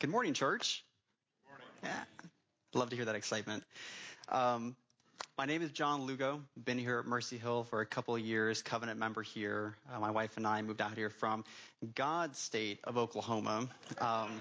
[0.00, 0.84] Good morning, church.
[1.42, 1.66] Good morning.
[1.82, 3.64] Yeah, love to hear that excitement.
[4.28, 4.76] Um,
[5.36, 6.40] my name is John Lugo.
[6.64, 9.74] Been here at Mercy Hill for a couple of years, covenant member here.
[9.92, 11.42] Uh, my wife and I moved out here from
[11.96, 13.68] God's state of Oklahoma.
[14.00, 14.40] Um,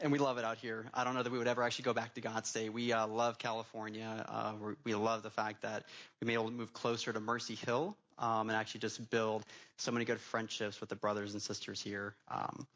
[0.00, 0.86] and we love it out here.
[0.94, 2.72] I don't know that we would ever actually go back to God's state.
[2.72, 4.24] We uh, love California.
[4.28, 4.52] Uh,
[4.84, 5.82] we love the fact that
[6.20, 9.44] we may be able to move closer to Mercy Hill um, and actually just build
[9.76, 12.14] so many good friendships with the brothers and sisters here.
[12.30, 12.66] Um,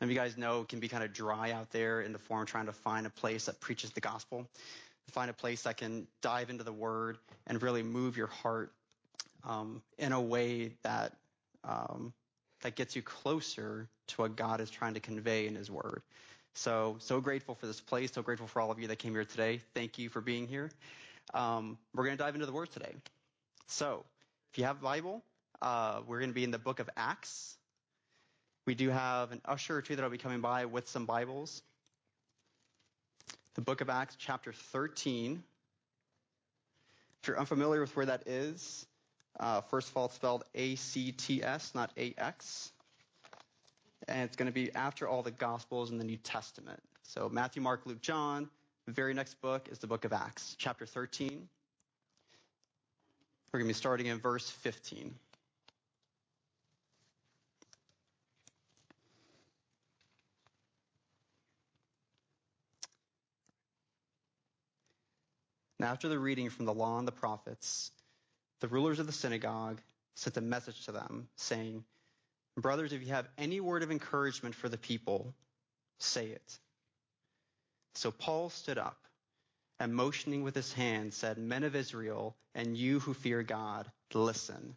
[0.00, 2.46] and you guys know it can be kind of dry out there in the form
[2.46, 4.46] trying to find a place that preaches the gospel,
[5.10, 8.72] find a place that can dive into the word and really move your heart
[9.44, 11.12] um, in a way that
[11.64, 12.12] um,
[12.62, 16.02] that gets you closer to what God is trying to convey in His Word.
[16.54, 18.12] So, so grateful for this place.
[18.12, 19.60] So grateful for all of you that came here today.
[19.74, 20.70] Thank you for being here.
[21.32, 22.94] Um, we're going to dive into the Word today.
[23.66, 24.04] So,
[24.54, 25.20] if you have a Bible,
[25.62, 27.56] uh, we're going to be in the book of Acts.
[28.66, 31.60] We do have an usher or two that will be coming by with some Bibles.
[33.54, 35.42] The book of Acts, chapter 13.
[37.20, 38.86] If you're unfamiliar with where that is,
[39.40, 42.70] uh, first of all, it's spelled A-C-T-S, not A-X.
[44.06, 46.80] And it's going to be after all the Gospels in the New Testament.
[47.02, 48.48] So Matthew, Mark, Luke, John.
[48.86, 51.48] The very next book is the book of Acts, chapter 13.
[53.54, 55.14] We're going to be starting in verse 15.
[65.78, 67.92] Now, after the reading from the law and the prophets,
[68.58, 69.80] the rulers of the synagogue
[70.16, 71.84] sent a message to them, saying,
[72.56, 75.32] Brothers, if you have any word of encouragement for the people,
[76.00, 76.58] say it.
[77.94, 78.96] So Paul stood up
[79.84, 84.74] and motioning with his hand said, Men of Israel, and you who fear God, listen.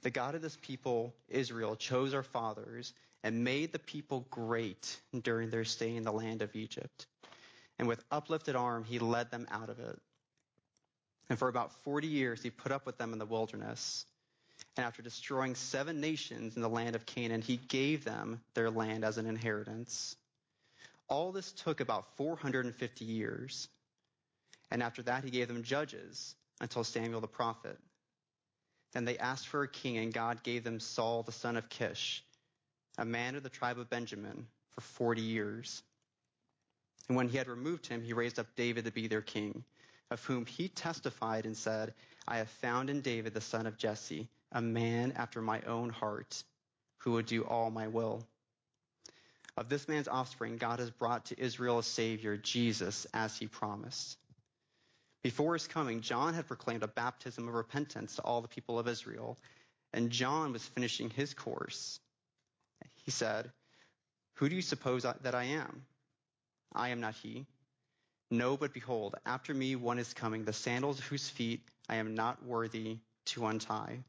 [0.00, 5.50] The God of this people, Israel, chose our fathers and made the people great during
[5.50, 7.04] their stay in the land of Egypt.
[7.78, 9.98] And with uplifted arm, he led them out of it.
[11.28, 14.06] And for about 40 years, he put up with them in the wilderness.
[14.78, 19.04] And after destroying seven nations in the land of Canaan, he gave them their land
[19.04, 20.16] as an inheritance.
[21.08, 23.68] All this took about 450 years.
[24.70, 27.78] And after that, he gave them judges until Samuel the prophet.
[28.92, 32.24] Then they asked for a king, and God gave them Saul the son of Kish,
[32.98, 35.82] a man of the tribe of Benjamin, for 40 years.
[37.08, 39.64] And when he had removed him, he raised up David to be their king,
[40.10, 41.94] of whom he testified and said,
[42.26, 46.42] I have found in David the son of Jesse, a man after my own heart,
[46.98, 48.26] who would do all my will.
[49.56, 54.18] Of this man's offspring, God has brought to Israel a Savior, Jesus, as he promised.
[55.22, 58.86] Before his coming, John had proclaimed a baptism of repentance to all the people of
[58.86, 59.38] Israel,
[59.92, 61.98] and John was finishing his course.
[63.04, 63.50] He said,
[64.34, 65.86] Who do you suppose that I am?
[66.74, 67.46] I am not he.
[68.30, 72.44] No, but behold, after me one is coming, the sandals whose feet I am not
[72.44, 74.00] worthy to untie.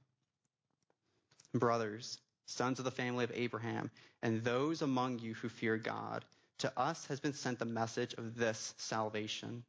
[1.54, 3.92] Brothers, sons of the family of Abraham,
[4.24, 6.26] and those among you who fear God,
[6.60, 9.64] to us has been sent the message of this salvation.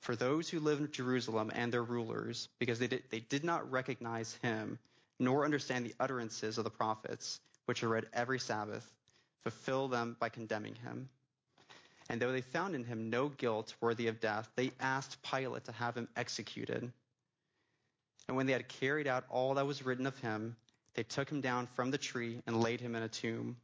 [0.00, 3.70] For those who live in Jerusalem and their rulers, because they did, they did not
[3.70, 4.78] recognize him,
[5.18, 8.86] nor understand the utterances of the prophets, which are read every Sabbath,
[9.42, 11.08] fulfill them by condemning him.
[12.08, 15.72] And though they found in him no guilt worthy of death, they asked Pilate to
[15.72, 16.90] have him executed.
[18.28, 20.56] And when they had carried out all that was written of him,
[20.96, 23.56] they took him down from the tree and laid him in a tomb.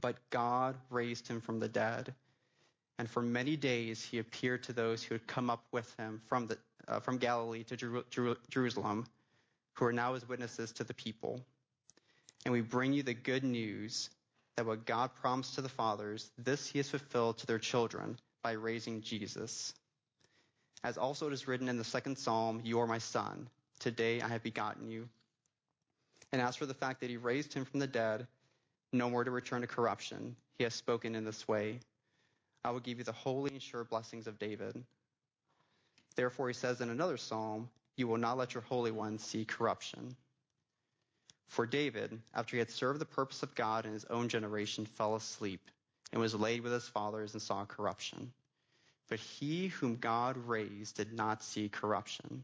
[0.00, 2.14] But God raised him from the dead.
[2.98, 6.46] And for many days he appeared to those who had come up with him from,
[6.46, 9.06] the, uh, from Galilee to Jer- Jer- Jerusalem,
[9.74, 11.40] who are now his witnesses to the people.
[12.44, 14.08] And we bring you the good news
[14.54, 18.52] that what God promised to the fathers, this he has fulfilled to their children by
[18.52, 19.74] raising Jesus.
[20.84, 23.48] As also it is written in the second psalm, You are my son.
[23.80, 25.08] Today I have begotten you.
[26.32, 28.26] And as for the fact that he raised him from the dead,
[28.92, 31.80] no more to return to corruption, he has spoken in this way
[32.64, 34.82] I will give you the holy and sure blessings of David.
[36.16, 40.16] Therefore, he says in another psalm, You will not let your Holy One see corruption.
[41.46, 45.14] For David, after he had served the purpose of God in his own generation, fell
[45.14, 45.60] asleep
[46.10, 48.32] and was laid with his fathers and saw corruption.
[49.08, 52.42] But he whom God raised did not see corruption.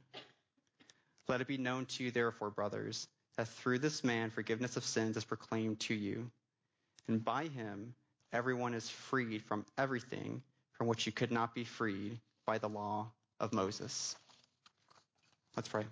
[1.26, 5.16] Let it be known to you, therefore, brothers, that through this man forgiveness of sins
[5.16, 6.30] is proclaimed to you.
[7.08, 7.94] And by him,
[8.32, 10.42] everyone is freed from everything
[10.72, 14.16] from which you could not be freed by the law of Moses.
[15.56, 15.84] Let's pray.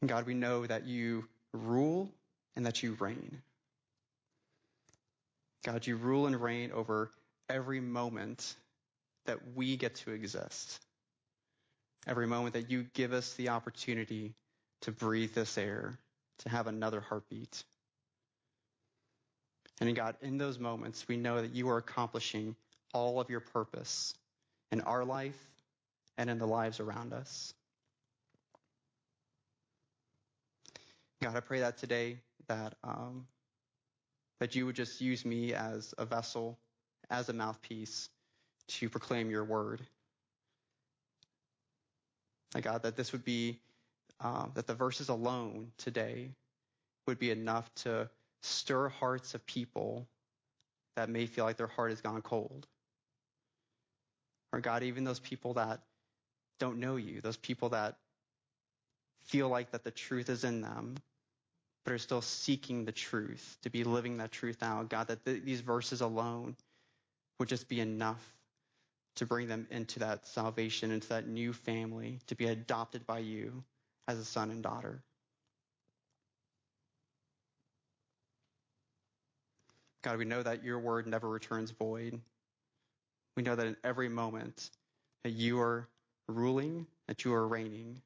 [0.00, 2.10] And God, we know that you rule
[2.54, 3.42] and that you reign.
[5.66, 7.10] God, you rule and reign over
[7.50, 8.54] every moment
[9.24, 10.80] that we get to exist.
[12.06, 14.32] Every moment that you give us the opportunity
[14.82, 15.98] to breathe this air,
[16.38, 17.64] to have another heartbeat.
[19.80, 22.54] And God, in those moments, we know that you are accomplishing
[22.94, 24.14] all of your purpose
[24.70, 25.36] in our life
[26.16, 27.52] and in the lives around us.
[31.20, 33.26] God, I pray that today that um,
[34.40, 36.58] that you would just use me as a vessel,
[37.10, 38.08] as a mouthpiece
[38.68, 39.80] to proclaim your word.
[42.54, 43.60] My God, that this would be
[44.20, 46.30] uh, that the verses alone today
[47.06, 48.08] would be enough to
[48.42, 50.06] stir hearts of people
[50.96, 52.66] that may feel like their heart has gone cold.
[54.52, 55.80] Or God, even those people that
[56.58, 57.96] don't know you, those people that
[59.24, 60.96] feel like that the truth is in them,
[61.86, 64.90] but are still seeking the truth, to be living that truth out.
[64.90, 66.56] God, that th- these verses alone
[67.38, 68.20] would just be enough
[69.14, 73.62] to bring them into that salvation, into that new family, to be adopted by you
[74.08, 75.00] as a son and daughter.
[80.02, 82.20] God, we know that your word never returns void.
[83.36, 84.70] We know that in every moment
[85.22, 85.86] that you are
[86.26, 88.02] ruling, that you are reigning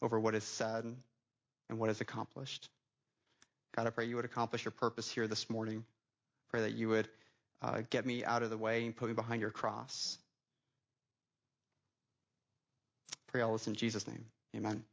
[0.00, 0.96] over what is said
[1.72, 2.68] and what is accomplished.
[3.74, 5.86] God, I pray you would accomplish your purpose here this morning.
[6.50, 7.08] Pray that you would
[7.62, 10.18] uh, get me out of the way and put me behind your cross.
[13.28, 14.22] Pray all this in Jesus' name.
[14.54, 14.84] Amen.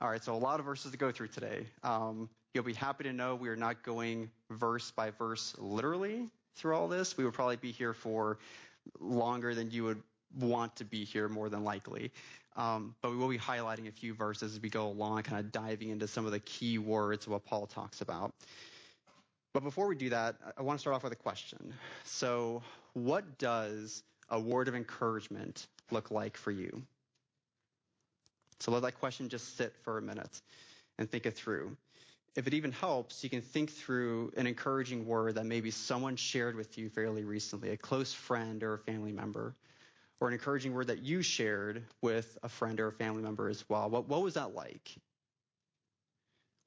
[0.00, 1.66] All right, so a lot of verses to go through today.
[1.82, 6.74] Um, you'll be happy to know we are not going verse by verse literally through
[6.74, 7.18] all this.
[7.18, 8.38] We would probably be here for
[8.98, 10.02] longer than you would
[10.40, 12.12] want to be here, more than likely.
[12.56, 15.52] Um, but we will be highlighting a few verses as we go along, kind of
[15.52, 18.32] diving into some of the key words of what Paul talks about.
[19.52, 21.74] But before we do that, I want to start off with a question.
[22.04, 22.62] So,
[22.94, 26.82] what does a word of encouragement look like for you?
[28.60, 30.40] So let that question just sit for a minute
[30.98, 31.76] and think it through.
[32.36, 36.54] If it even helps, you can think through an encouraging word that maybe someone shared
[36.54, 39.54] with you fairly recently, a close friend or a family member,
[40.20, 43.64] or an encouraging word that you shared with a friend or a family member as
[43.68, 43.90] well.
[43.90, 44.96] What, what was that like?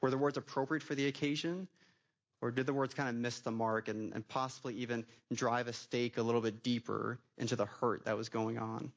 [0.02, 1.68] Were the words appropriate for the occasion?
[2.42, 5.74] Or did the words kind of miss the mark and, and possibly even drive a
[5.74, 8.92] stake a little bit deeper into the hurt that was going on?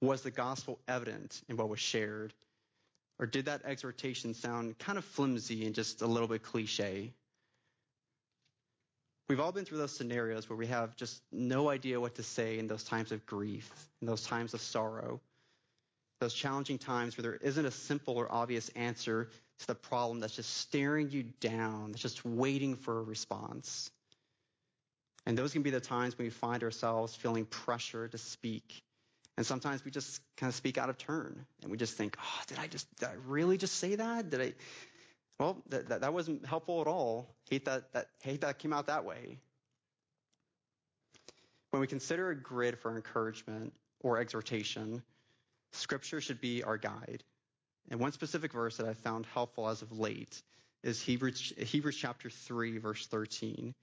[0.00, 2.34] Was the gospel evident in what was shared?
[3.18, 7.12] Or did that exhortation sound kind of flimsy and just a little bit cliche?
[9.28, 12.58] We've all been through those scenarios where we have just no idea what to say
[12.58, 13.70] in those times of grief,
[14.00, 15.20] in those times of sorrow,
[16.20, 19.28] those challenging times where there isn't a simple or obvious answer
[19.60, 23.90] to the problem that's just staring you down, that's just waiting for a response.
[25.24, 28.82] And those can be the times when we find ourselves feeling pressure to speak.
[29.36, 32.40] And sometimes we just kind of speak out of turn and we just think, oh,
[32.48, 34.30] did I just, did I really just say that?
[34.30, 34.52] Did I,
[35.42, 37.34] well, that, that, that wasn't helpful at all.
[37.50, 39.38] Hate that, that, hate that came out that way.
[41.70, 45.02] When we consider a grid for encouragement or exhortation,
[45.72, 47.24] scripture should be our guide.
[47.90, 50.40] And one specific verse that I found helpful as of late
[50.84, 53.74] is Hebrews, Hebrews chapter 3, verse 13,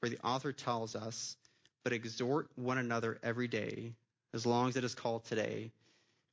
[0.00, 1.36] where the author tells us,
[1.84, 3.94] But exhort one another every day,
[4.34, 5.72] as long as it is called today,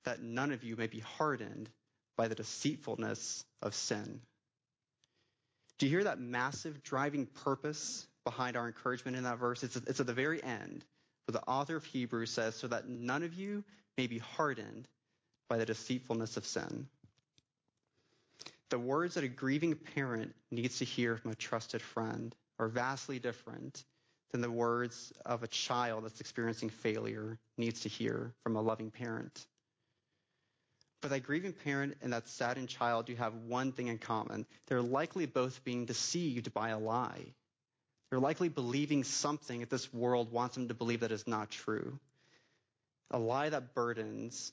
[0.04, 1.70] that none of you may be hardened
[2.18, 4.20] by the deceitfulness of sin.
[5.78, 9.64] Do you hear that massive driving purpose behind our encouragement in that verse?
[9.64, 10.86] It's, it's at the very end,
[11.26, 13.64] where the author of Hebrews says, So that none of you
[13.98, 14.88] may be hardened
[15.50, 16.88] by the deceitfulness of sin.
[18.70, 23.20] The words that a grieving parent needs to hear from a trusted friend are vastly
[23.20, 23.84] different
[24.32, 28.92] than the words of a child that's experiencing failure needs to hear from a loving
[28.92, 29.46] parent.
[31.06, 34.48] But that grieving parent and that saddened child do have one thing in common.
[34.66, 37.26] They're likely both being deceived by a lie.
[38.10, 42.00] They're likely believing something that this world wants them to believe that is not true.
[43.12, 44.52] A lie that burdens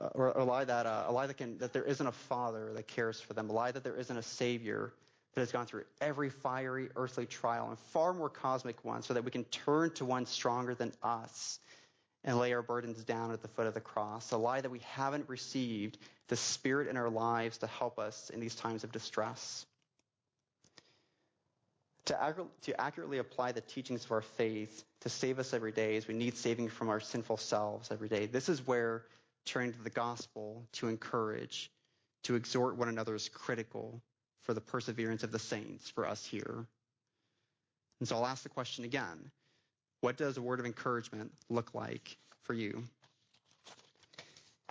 [0.00, 2.72] uh, or a lie that uh, a lie that can that there isn't a father
[2.74, 4.92] that cares for them, a lie that there isn't a savior
[5.34, 9.24] that has gone through every fiery earthly trial and far more cosmic one, so that
[9.24, 11.60] we can turn to one stronger than us
[12.24, 14.30] and lay our burdens down at the foot of the cross.
[14.32, 15.98] A lie that we haven't received
[16.28, 19.66] the Spirit in our lives to help us in these times of distress.
[22.06, 26.08] To, to accurately apply the teachings of our faith to save us every day is
[26.08, 28.26] we need saving from our sinful selves every day.
[28.26, 29.04] This is where
[29.44, 31.70] turning to the gospel to encourage,
[32.24, 34.02] to exhort one another is critical
[34.42, 36.66] for the perseverance of the saints for us here.
[38.00, 39.30] And so I'll ask the question again.
[40.00, 42.84] What does a word of encouragement look like for you?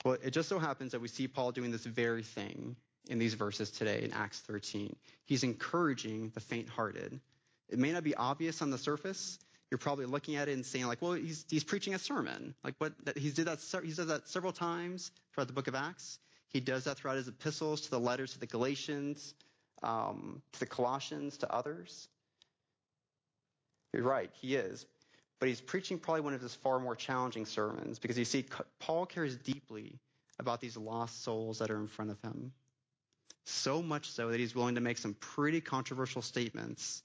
[0.03, 2.75] Well, it just so happens that we see Paul doing this very thing
[3.09, 4.95] in these verses today in Acts 13.
[5.25, 7.19] He's encouraging the faint hearted.
[7.69, 9.37] It may not be obvious on the surface.
[9.69, 12.55] You're probably looking at it and saying like, well, he's, he's preaching a sermon.
[12.63, 15.75] Like what, that, he did that, he does that several times throughout the book of
[15.75, 16.17] Acts.
[16.47, 19.35] He does that throughout his epistles to the letters to the Galatians,
[19.83, 22.07] um, to the Colossians, to others.
[23.93, 24.85] You're right, he is.
[25.39, 28.45] But he's preaching probably one of his far more challenging sermons because you see,
[28.79, 29.97] Paul cares deeply
[30.37, 32.51] about these lost souls that are in front of him.
[33.45, 37.03] So much so that he's willing to make some pretty controversial statements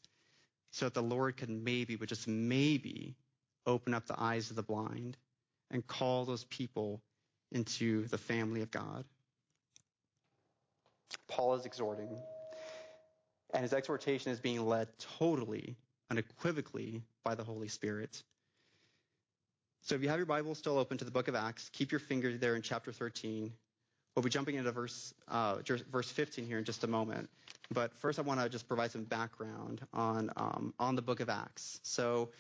[0.73, 3.15] so that the Lord could maybe, but just maybe,
[3.67, 5.17] open up the eyes of the blind
[5.71, 7.01] and call those people
[7.53, 9.05] into the family of God.
[11.29, 12.19] Paul is exhorting,
[13.53, 14.89] and his exhortation is being led
[15.19, 15.77] totally
[16.11, 18.23] unequivocally by the Holy Spirit.
[19.83, 21.99] So if you have your Bible still open to the book of Acts, keep your
[21.99, 23.53] finger there in chapter 13.
[24.15, 25.59] We'll be jumping into verse, uh,
[25.91, 27.29] verse 15 here in just a moment.
[27.71, 31.29] But first, I want to just provide some background on, um, on the book of
[31.29, 31.81] Acts.
[31.83, 32.31] So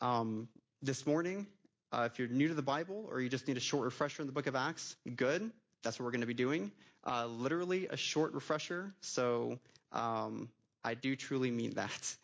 [0.00, 0.48] um,
[0.82, 1.46] this morning,
[1.92, 4.26] uh, if you're new to the Bible or you just need a short refresher in
[4.26, 5.50] the book of Acts, good.
[5.82, 6.72] That's what we're going to be doing.
[7.04, 8.92] Uh, literally a short refresher.
[9.00, 9.58] So
[9.92, 10.48] um,
[10.84, 12.16] I do truly mean that.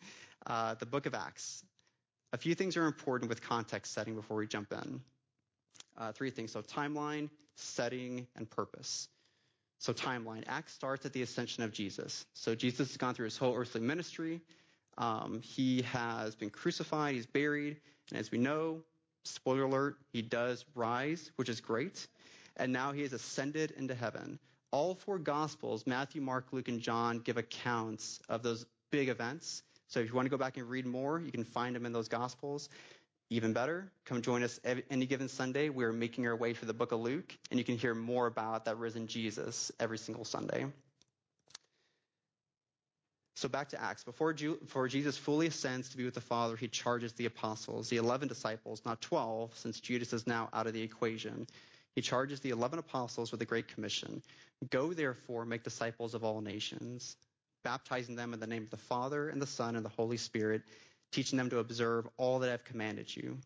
[0.47, 1.63] Uh, the book of Acts.
[2.31, 5.01] A few things are important with context setting before we jump in.
[5.97, 6.53] Uh, three things.
[6.53, 9.09] So timeline, setting, and purpose.
[9.79, 10.43] So timeline.
[10.47, 12.25] Acts starts at the ascension of Jesus.
[12.33, 14.41] So Jesus has gone through his whole earthly ministry.
[14.97, 17.15] Um, he has been crucified.
[17.15, 17.77] He's buried.
[18.09, 18.81] And as we know,
[19.25, 22.07] spoiler alert, he does rise, which is great.
[22.55, 24.39] And now he has ascended into heaven.
[24.71, 29.63] All four gospels, Matthew, Mark, Luke, and John, give accounts of those big events.
[29.87, 31.93] So if you want to go back and read more, you can find them in
[31.93, 32.69] those Gospels.
[33.29, 35.69] Even better, come join us any given Sunday.
[35.69, 38.65] We're making our way through the book of Luke, and you can hear more about
[38.65, 40.65] that risen Jesus every single Sunday.
[43.35, 44.03] So back to Acts.
[44.03, 47.97] Before, before Jesus fully ascends to be with the Father, he charges the apostles, the
[47.97, 51.47] 11 disciples, not 12, since Judas is now out of the equation.
[51.95, 54.21] He charges the 11 apostles with a great commission.
[54.69, 57.15] Go therefore, make disciples of all nations
[57.67, 60.61] baptizing them in the name of the Father and the Son and the Holy Spirit,
[61.11, 63.39] teaching them to observe all that I've commanded you.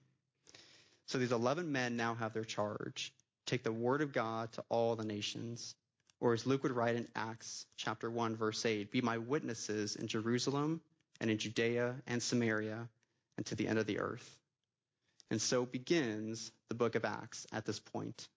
[1.07, 3.11] So these 11 men now have their charge.
[3.47, 5.73] Take the word of God to all the nations.
[6.19, 10.05] Or as Luke would write in Acts chapter 1 verse 8, be my witnesses in
[10.05, 10.81] Jerusalem
[11.19, 12.87] and in Judea and Samaria
[13.37, 14.37] and to the end of the earth.
[15.31, 18.27] And so begins the book of Acts at this point.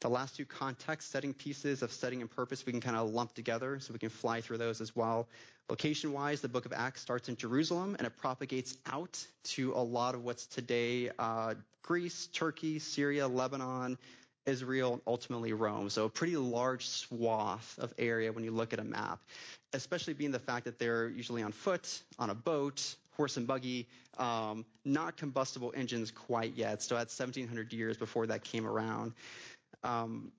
[0.00, 3.34] The last two context setting pieces of setting and purpose we can kind of lump
[3.34, 5.28] together so we can fly through those as well.
[5.70, 9.82] Location wise, the book of Acts starts in Jerusalem and it propagates out to a
[9.82, 13.96] lot of what's today uh, Greece, Turkey, Syria, Lebanon,
[14.46, 15.88] Israel, and ultimately Rome.
[15.88, 19.20] So a pretty large swath of area when you look at a map,
[19.72, 23.86] especially being the fact that they're usually on foot, on a boat, horse and buggy,
[24.18, 26.82] um, not combustible engines quite yet.
[26.82, 29.12] So that's 1700 years before that came around.
[29.84, 30.32] Um,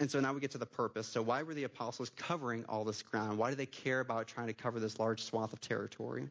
[0.00, 1.06] and so now we get to the purpose.
[1.06, 3.38] So why were the apostles covering all this ground?
[3.38, 6.28] Why do they care about trying to cover this large swath of territory?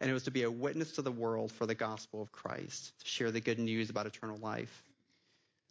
[0.00, 2.92] And it was to be a witness to the world for the gospel of Christ,
[3.00, 4.82] to share the good news about eternal life.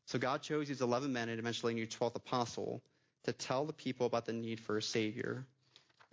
[0.08, 2.82] So God chose these 11 men and eventually a new 12th apostle
[3.26, 5.46] to tell the people about the need for a savior.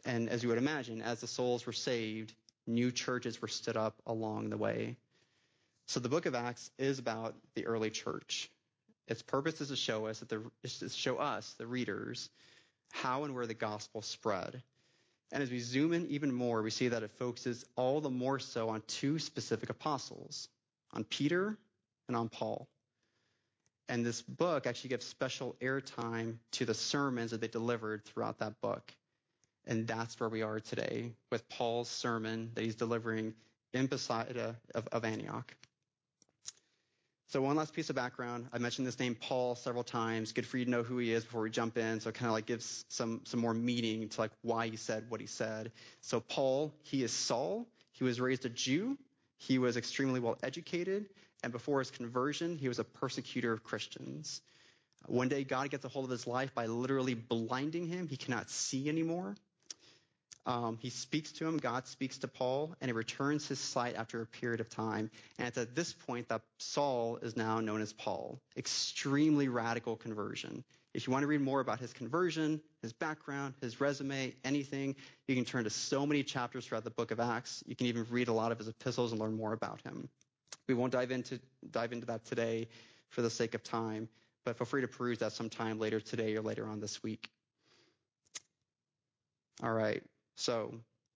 [0.05, 2.35] And as you would imagine, as the souls were saved,
[2.67, 4.97] new churches were stood up along the way.
[5.87, 8.51] So the book of Acts is about the early church.
[9.09, 12.31] Its purpose is to show us that the is to show us the readers
[12.91, 14.63] how and where the gospel spread.
[15.33, 18.39] And as we zoom in even more, we see that it focuses all the more
[18.39, 20.49] so on two specific apostles,
[20.93, 21.59] on Peter
[22.07, 22.67] and on Paul.
[23.91, 28.61] And this book actually gives special airtime to the sermons that they delivered throughout that
[28.61, 28.93] book.
[29.67, 33.35] And that's where we are today with Paul's sermon that he's delivering
[33.73, 35.55] in Pisidia of, of Antioch.
[37.31, 38.49] So one last piece of background.
[38.55, 40.33] I mentioned this name Paul several times.
[40.33, 42.01] Good for you to know who he is before we jump in.
[42.01, 45.05] So it kind of like gives some, some more meaning to like why he said
[45.11, 45.71] what he said.
[46.01, 47.69] So Paul, he is Saul.
[47.93, 48.97] He was raised a Jew.
[49.37, 51.11] He was extremely well educated.
[51.43, 54.41] And before his conversion, he was a persecutor of Christians.
[55.05, 58.09] One day God gets a hold of his life by literally blinding him.
[58.09, 59.35] He cannot see anymore.
[60.49, 64.23] Um, he speaks to him, God speaks to Paul, and he returns his sight after
[64.23, 65.11] a period of time.
[65.39, 68.41] And it's at this point that Saul is now known as Paul.
[68.57, 70.65] Extremely radical conversion.
[70.95, 75.35] If you want to read more about his conversion, his background, his resume, anything, you
[75.35, 77.63] can turn to so many chapters throughout the book of Acts.
[77.67, 80.09] You can even read a lot of his epistles and learn more about him.
[80.67, 81.39] We won't dive into,
[81.71, 82.69] dive into that today
[83.11, 84.09] for the sake of time,
[84.47, 87.29] but feel free to peruse that sometime later today or later on this week.
[89.63, 90.03] All right.
[90.39, 90.73] So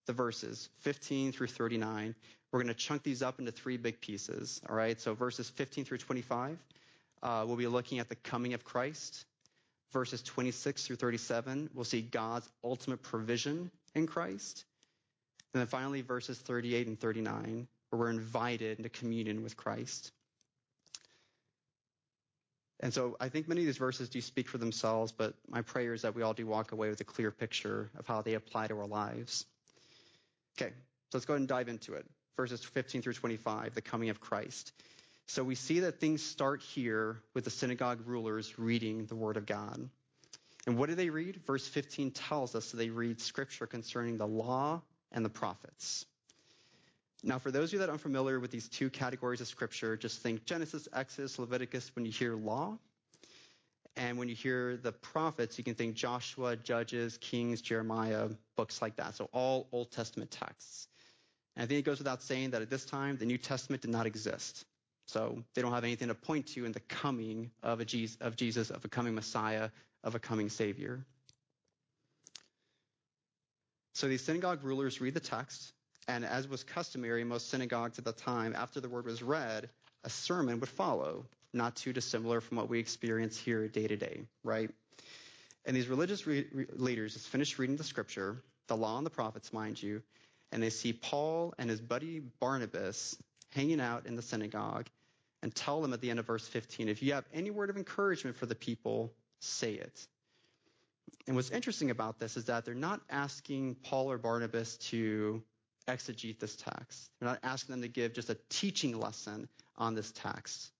[0.06, 2.16] the verses 15 through 39,
[2.50, 4.60] we're going to chunk these up into three big pieces.
[4.68, 5.00] All right.
[5.00, 6.58] So verses 15 through 25,
[7.22, 9.24] uh, we'll be looking at the coming of Christ.
[9.92, 14.64] Verses 26 through 37, we'll see God's ultimate provision in Christ.
[15.54, 20.10] And then finally, verses 38 and 39, where we're invited into communion with Christ.
[22.82, 25.94] And so I think many of these verses do speak for themselves, but my prayer
[25.94, 28.66] is that we all do walk away with a clear picture of how they apply
[28.66, 29.46] to our lives.
[30.60, 30.72] Okay,
[31.10, 32.04] so let's go ahead and dive into it.
[32.36, 34.72] Verses 15 through 25, the coming of Christ.
[35.26, 39.46] So we see that things start here with the synagogue rulers reading the word of
[39.46, 39.88] God.
[40.66, 41.40] And what do they read?
[41.46, 46.04] Verse 15 tells us that they read scripture concerning the law and the prophets.
[47.24, 50.20] Now, for those of you that are unfamiliar with these two categories of scripture, just
[50.20, 52.78] think Genesis, Exodus, Leviticus when you hear law.
[53.94, 58.96] And when you hear the prophets, you can think Joshua, Judges, Kings, Jeremiah, books like
[58.96, 59.14] that.
[59.14, 60.88] So all Old Testament texts.
[61.54, 63.90] And I think it goes without saying that at this time, the New Testament did
[63.90, 64.64] not exist.
[65.06, 68.34] So they don't have anything to point to in the coming of, a Jesus, of
[68.34, 69.68] Jesus, of a coming Messiah,
[70.02, 71.04] of a coming Savior.
[73.94, 75.74] So these synagogue rulers read the text,
[76.08, 79.68] and as was customary in most synagogues at the time, after the word was read,
[80.04, 84.22] a sermon would follow, not too dissimilar from what we experience here day to day,
[84.42, 84.70] right?
[85.64, 89.10] And these religious re- re- leaders just finished reading the scripture, the law and the
[89.10, 90.02] prophets, mind you,
[90.50, 93.16] and they see Paul and his buddy Barnabas
[93.50, 94.86] hanging out in the synagogue
[95.42, 97.76] and tell them at the end of verse 15, if you have any word of
[97.76, 100.06] encouragement for the people, say it.
[101.26, 105.42] And what's interesting about this is that they're not asking Paul or Barnabas to
[105.88, 107.10] exegete this text.
[107.18, 110.70] They're not asking them to give just a teaching lesson on this text.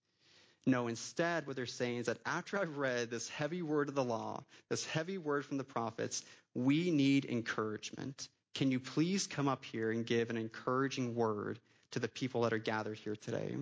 [0.65, 4.05] No, instead, what they're saying is that after I've read this heavy word of the
[4.05, 6.23] law, this heavy word from the prophets,
[6.55, 8.29] we need encouragement.
[8.55, 11.59] Can you please come up here and give an encouraging word
[11.93, 13.57] to the people that are gathered here today?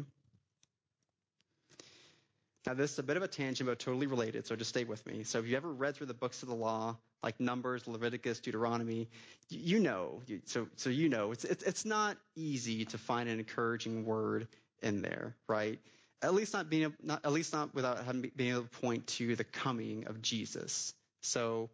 [2.71, 5.05] Now, this is a bit of a tangent, but totally related, so just stay with
[5.05, 5.25] me.
[5.25, 9.09] So, if you ever read through the books of the law, like Numbers, Leviticus, Deuteronomy,
[9.49, 14.05] you know, so, so you know, it's, it's, it's not easy to find an encouraging
[14.05, 14.47] word
[14.85, 15.81] in there, right?
[16.23, 19.35] At least not being, not, at least not without having, being able to point to
[19.35, 20.95] the coming of Jesus.
[21.23, 21.71] So,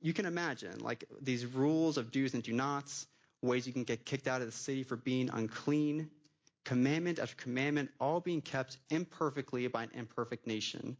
[0.00, 3.06] you can imagine, like, these rules of do's and do nots,
[3.42, 6.08] ways you can get kicked out of the city for being unclean,
[6.68, 10.98] commandment after commandment, all being kept imperfectly by an imperfect nation.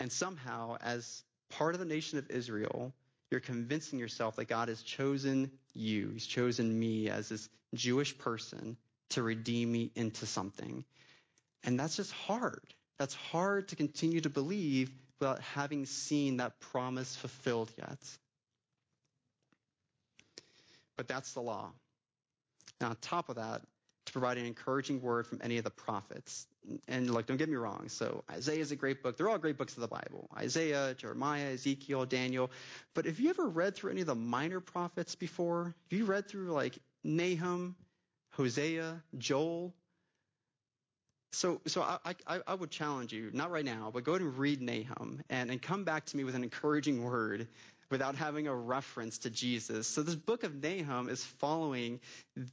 [0.00, 2.94] And somehow, as part of the nation of Israel,
[3.30, 6.08] you're convincing yourself that God has chosen you.
[6.14, 8.78] He's chosen me as this Jewish person
[9.10, 10.82] to redeem me into something.
[11.62, 12.62] And that's just hard.
[12.98, 17.98] That's hard to continue to believe without having seen that promise fulfilled yet.
[20.96, 21.70] But that's the law.
[22.80, 23.60] Now, on top of that,
[24.08, 26.46] to provide an encouraging word from any of the prophets.
[26.86, 27.88] And like, don't get me wrong.
[27.88, 29.16] So Isaiah is a great book.
[29.16, 30.28] They're all great books of the Bible.
[30.36, 32.50] Isaiah, Jeremiah, Ezekiel, Daniel.
[32.94, 35.74] But have you ever read through any of the minor prophets before?
[35.90, 37.76] Have you read through like Nahum,
[38.32, 39.74] Hosea, Joel?
[41.32, 44.36] So, so I, I, I would challenge you, not right now, but go ahead and
[44.38, 47.48] read Nahum and, and come back to me with an encouraging word
[47.90, 49.86] without having a reference to Jesus.
[49.86, 52.00] So this book of Nahum is following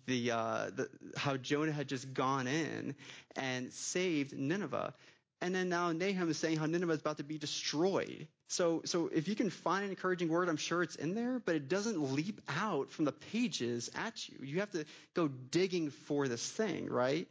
[0.06, 2.96] the, uh, the, how Jonah had just gone in
[3.36, 4.94] and saved Nineveh.
[5.42, 8.28] And then now Nahum is saying how Nineveh is about to be destroyed.
[8.48, 11.56] So, so if you can find an encouraging word, I'm sure it's in there, but
[11.56, 14.38] it doesn't leap out from the pages at you.
[14.42, 17.28] You have to go digging for this thing, right?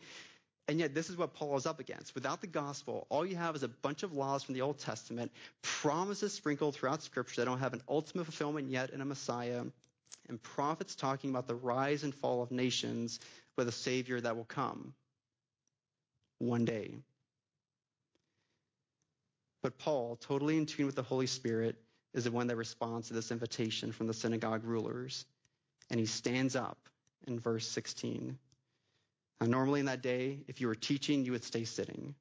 [0.67, 2.15] And yet, this is what Paul is up against.
[2.15, 5.31] Without the gospel, all you have is a bunch of laws from the Old Testament,
[5.61, 9.63] promises sprinkled throughout Scripture that don't have an ultimate fulfillment yet in a Messiah,
[10.29, 13.21] and prophets talking about the rise and fall of nations
[13.57, 14.95] with a Savior that will come
[16.39, 16.95] one day.
[19.63, 21.77] But Paul, totally in tune with the Holy Spirit,
[22.15, 25.27] is the one that responds to this invitation from the synagogue rulers.
[25.91, 26.79] And he stands up
[27.27, 28.39] in verse 16.
[29.41, 32.15] Now, normally in that day, if you were teaching, you would stay sitting.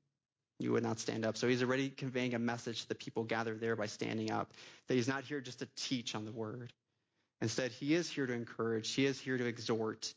[0.60, 1.38] You would not stand up.
[1.38, 4.52] So he's already conveying a message to the people gathered there by standing up
[4.88, 6.72] that he's not here just to teach on the word.
[7.42, 10.14] Instead, he is here to encourage, he is here to exhort,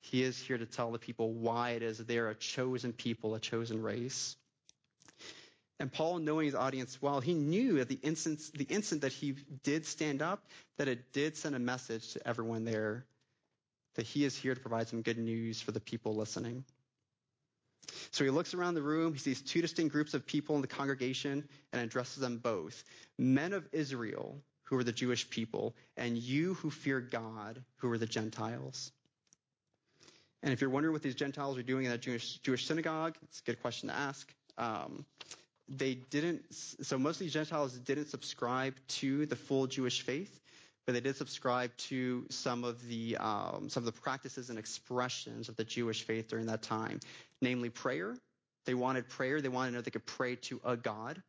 [0.00, 3.34] he is here to tell the people why it is they are a chosen people,
[3.34, 4.36] a chosen race.
[5.78, 9.34] And Paul, knowing his audience well, he knew at the instant, the instant that he
[9.62, 10.44] did stand up,
[10.78, 13.04] that it did send a message to everyone there
[13.94, 16.64] that he is here to provide some good news for the people listening.
[18.12, 20.68] So he looks around the room, he sees two distinct groups of people in the
[20.68, 22.84] congregation and addresses them both.
[23.18, 27.98] Men of Israel, who are the Jewish people, and you who fear God, who are
[27.98, 28.92] the Gentiles.
[30.42, 33.40] And if you're wondering what these Gentiles are doing in that Jewish, Jewish synagogue, it's
[33.40, 34.32] a good question to ask.
[34.56, 35.04] Um,
[35.68, 40.40] they didn't, so most of these Gentiles didn't subscribe to the full Jewish faith
[40.90, 45.48] but they did subscribe to some of the um, some of the practices and expressions
[45.48, 46.98] of the Jewish faith during that time,
[47.40, 48.16] namely prayer.
[48.64, 49.40] They wanted prayer.
[49.40, 51.22] They wanted to know they could pray to a God,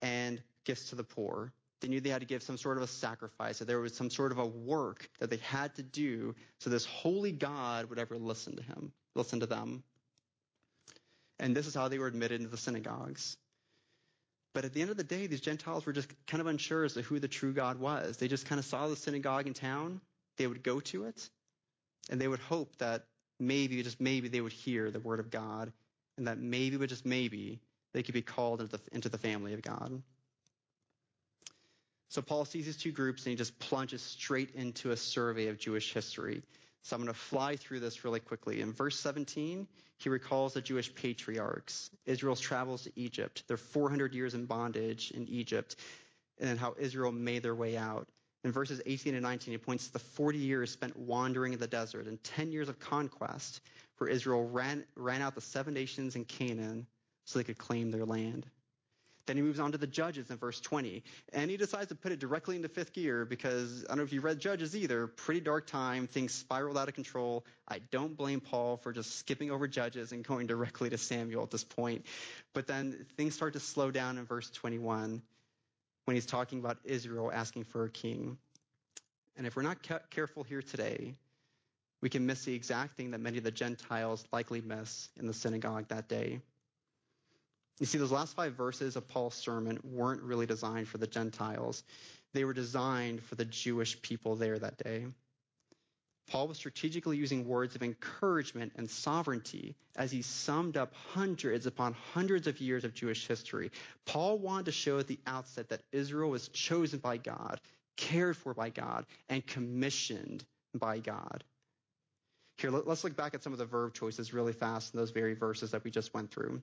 [0.00, 1.52] and gifts to the poor.
[1.82, 4.08] They knew they had to give some sort of a sacrifice, that there was some
[4.08, 8.16] sort of a work that they had to do so this holy God would ever
[8.16, 9.82] listen to him, listen to them.
[11.38, 13.36] And this is how they were admitted into the synagogues.
[14.54, 16.94] But at the end of the day, these Gentiles were just kind of unsure as
[16.94, 18.16] to who the true God was.
[18.16, 20.00] They just kind of saw the synagogue in town.
[20.36, 21.28] They would go to it,
[22.08, 23.04] and they would hope that
[23.38, 25.72] maybe, just maybe, they would hear the word of God,
[26.16, 27.60] and that maybe, but just maybe,
[27.92, 30.02] they could be called into the, into the family of God.
[32.08, 35.58] So Paul sees these two groups and he just plunges straight into a survey of
[35.58, 36.42] Jewish history.
[36.84, 38.60] So I'm going to fly through this really quickly.
[38.60, 39.66] In verse 17,
[39.96, 45.26] he recalls the Jewish patriarchs, Israel's travels to Egypt, their 400 years in bondage in
[45.28, 45.76] Egypt,
[46.38, 48.06] and how Israel made their way out.
[48.44, 51.66] In verses 18 and 19, he points to the 40 years spent wandering in the
[51.66, 53.62] desert and 10 years of conquest,
[53.96, 56.86] where Israel ran, ran out the seven nations in Canaan
[57.24, 58.44] so they could claim their land.
[59.26, 61.02] Then he moves on to the Judges in verse 20.
[61.32, 64.12] And he decides to put it directly into fifth gear because I don't know if
[64.12, 65.06] you read Judges either.
[65.06, 66.06] Pretty dark time.
[66.06, 67.44] Things spiraled out of control.
[67.66, 71.50] I don't blame Paul for just skipping over Judges and going directly to Samuel at
[71.50, 72.04] this point.
[72.52, 75.22] But then things start to slow down in verse 21
[76.04, 78.36] when he's talking about Israel asking for a king.
[79.36, 79.78] And if we're not
[80.10, 81.14] careful here today,
[82.02, 85.32] we can miss the exact thing that many of the Gentiles likely miss in the
[85.32, 86.40] synagogue that day.
[87.80, 91.82] You see, those last five verses of Paul's sermon weren't really designed for the Gentiles.
[92.32, 95.06] They were designed for the Jewish people there that day.
[96.28, 101.94] Paul was strategically using words of encouragement and sovereignty as he summed up hundreds upon
[102.14, 103.70] hundreds of years of Jewish history.
[104.06, 107.60] Paul wanted to show at the outset that Israel was chosen by God,
[107.96, 111.44] cared for by God, and commissioned by God.
[112.56, 115.34] Here, let's look back at some of the verb choices really fast in those very
[115.34, 116.62] verses that we just went through.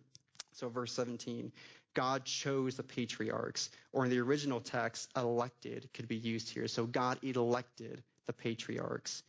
[0.54, 1.52] So, verse 17,
[1.94, 6.68] God chose the patriarchs, or in the original text, elected could be used here.
[6.68, 9.24] So, God elected the patriarchs.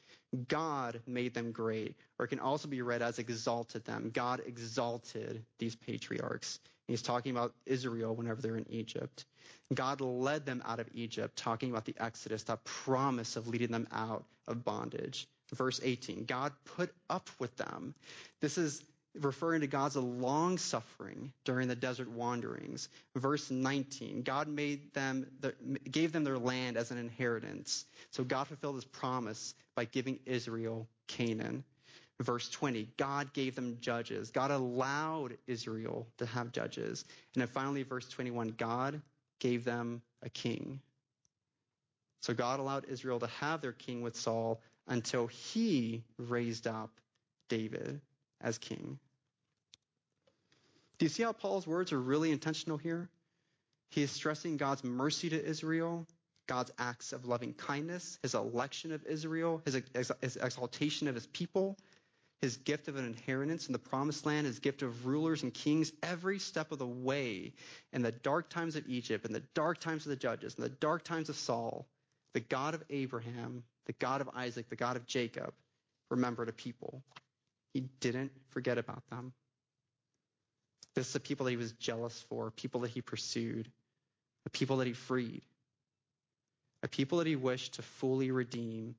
[0.49, 4.11] God made them great, or it can also be read as exalted them.
[4.15, 6.59] God exalted these patriarchs.
[6.89, 9.27] He's talking about Israel whenever they're in Egypt.
[9.75, 13.87] God led them out of Egypt, talking about the Exodus, that promise of leading them
[13.93, 15.27] out of bondage.
[15.55, 17.95] Verse 18, God put up with them.
[18.41, 18.83] This is
[19.21, 22.89] referring to God's long suffering during the desert wanderings.
[23.15, 25.27] Verse 19, God made them,
[25.91, 27.85] gave them their land as an inheritance.
[28.11, 31.65] So God fulfilled his promise by giving Israel Canaan.
[32.21, 34.31] Verse 20, God gave them judges.
[34.31, 37.05] God allowed Israel to have judges.
[37.35, 39.01] And then finally, verse 21, God
[39.41, 40.81] gave them a king.
[42.21, 46.91] So God allowed Israel to have their king with Saul until he raised up
[47.49, 48.01] David
[48.43, 48.99] as king.
[50.99, 53.09] Do you see how Paul's words are really intentional here?
[53.91, 56.07] He is stressing God's mercy to Israel,
[56.47, 59.83] God's acts of loving kindness, his election of Israel, his,
[60.21, 61.77] his exaltation of his people,
[62.41, 65.93] his gift of an inheritance in the promised land, his gift of rulers and kings
[66.03, 67.53] every step of the way
[67.93, 70.69] in the dark times of Egypt, in the dark times of the judges, in the
[70.69, 71.87] dark times of Saul,
[72.33, 75.53] the God of Abraham, the God of Isaac, the God of Jacob
[76.11, 77.03] remembered a people.
[77.73, 79.33] He didn't forget about them.
[80.95, 83.71] This is the people that he was jealous for, people that he pursued,
[84.45, 85.43] the people that he freed,
[86.83, 88.95] a people that he wished to fully redeem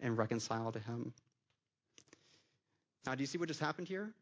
[0.00, 1.12] and reconcile to him.
[3.06, 4.12] Now, do you see what just happened here?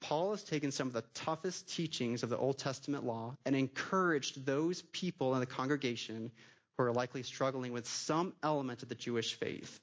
[0.00, 4.44] Paul has taken some of the toughest teachings of the Old Testament law and encouraged
[4.44, 6.30] those people in the congregation
[6.76, 9.80] who are likely struggling with some element of the Jewish faith.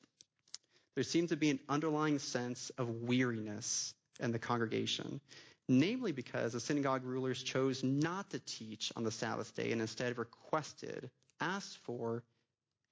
[0.96, 5.22] There seems to be an underlying sense of weariness in the congregation,
[5.70, 10.18] namely because the synagogue rulers chose not to teach on the Sabbath day and instead
[10.18, 12.24] requested, asked for,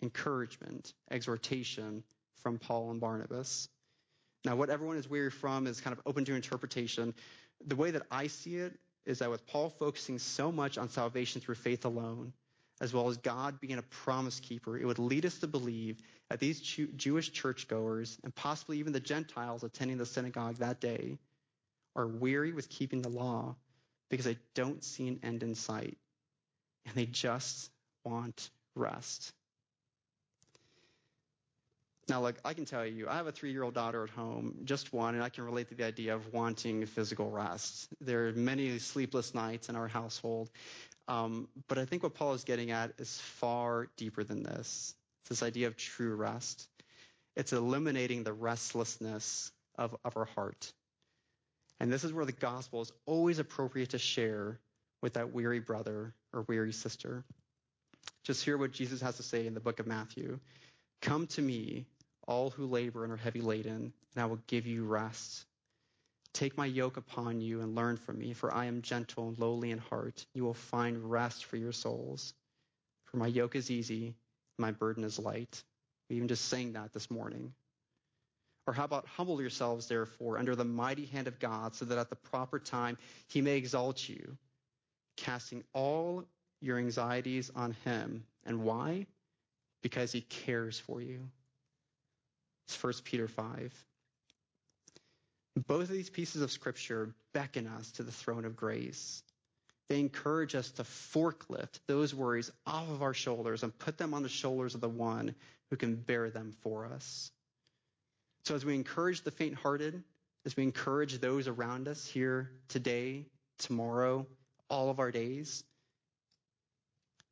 [0.01, 2.03] encouragement, exhortation
[2.41, 3.67] from Paul and Barnabas.
[4.45, 7.13] Now, what everyone is weary from is kind of open to interpretation.
[7.65, 11.41] The way that I see it is that with Paul focusing so much on salvation
[11.41, 12.31] through faith alone,
[12.81, 16.39] as well as God being a promise keeper, it would lead us to believe that
[16.39, 21.17] these Jewish churchgoers and possibly even the Gentiles attending the synagogue that day
[21.95, 23.55] are weary with keeping the law
[24.09, 25.97] because they don't see an end in sight
[26.85, 27.69] and they just
[28.05, 29.33] want rest.
[32.09, 34.55] Now, look, I can tell you, I have a three year old daughter at home,
[34.63, 37.87] just one, and I can relate to the idea of wanting physical rest.
[38.01, 40.49] There are many sleepless nights in our household.
[41.10, 44.93] Um, but I think what Paul is getting at is far deeper than this.
[45.24, 46.69] It's this idea of true rest.
[47.36, 50.72] It's eliminating the restlessness of, of our heart.
[51.80, 54.60] And this is where the gospel is always appropriate to share
[55.02, 57.24] with that weary brother or weary sister.
[58.24, 60.39] Just hear what Jesus has to say in the book of Matthew.
[61.02, 61.88] Come to me,
[62.28, 65.45] all who labor and are heavy laden, and I will give you rest.
[66.33, 69.71] Take my yoke upon you and learn from me, for I am gentle and lowly
[69.71, 70.25] in heart.
[70.33, 72.33] You will find rest for your souls.
[73.05, 74.15] For my yoke is easy,
[74.57, 75.63] my burden is light.
[76.09, 77.53] We even just sang that this morning.
[78.67, 82.11] Or how about humble yourselves, therefore, under the mighty hand of God, so that at
[82.11, 84.37] the proper time he may exalt you,
[85.17, 86.25] casting all
[86.61, 88.23] your anxieties on him.
[88.45, 89.07] And why?
[89.81, 91.19] Because he cares for you.
[92.67, 93.73] It's 1 Peter 5.
[95.67, 99.24] Both of these pieces of scripture beckon us to the throne of grace.
[99.89, 104.24] They encourage us to forklift those worries off of our shoulders and put them on
[104.24, 105.34] the shoulders of the one
[105.69, 107.32] who can bear them for us.
[108.45, 110.04] So as we encourage the faint hearted,
[110.45, 113.26] as we encourage those around us here today,
[113.58, 114.28] tomorrow,
[114.69, 115.63] all of our days,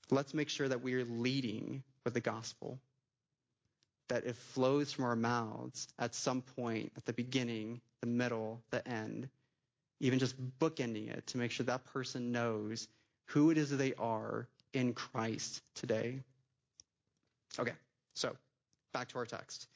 [0.10, 2.80] let's make sure that we are leading with the gospel
[4.10, 8.88] that it flows from our mouths at some point at the beginning, the middle, the
[8.88, 9.30] end,
[10.00, 12.88] even just bookending it to make sure that person knows
[13.26, 16.20] who it is they are in Christ today.
[17.60, 17.74] Okay,
[18.14, 18.36] so
[18.94, 19.68] back to our text.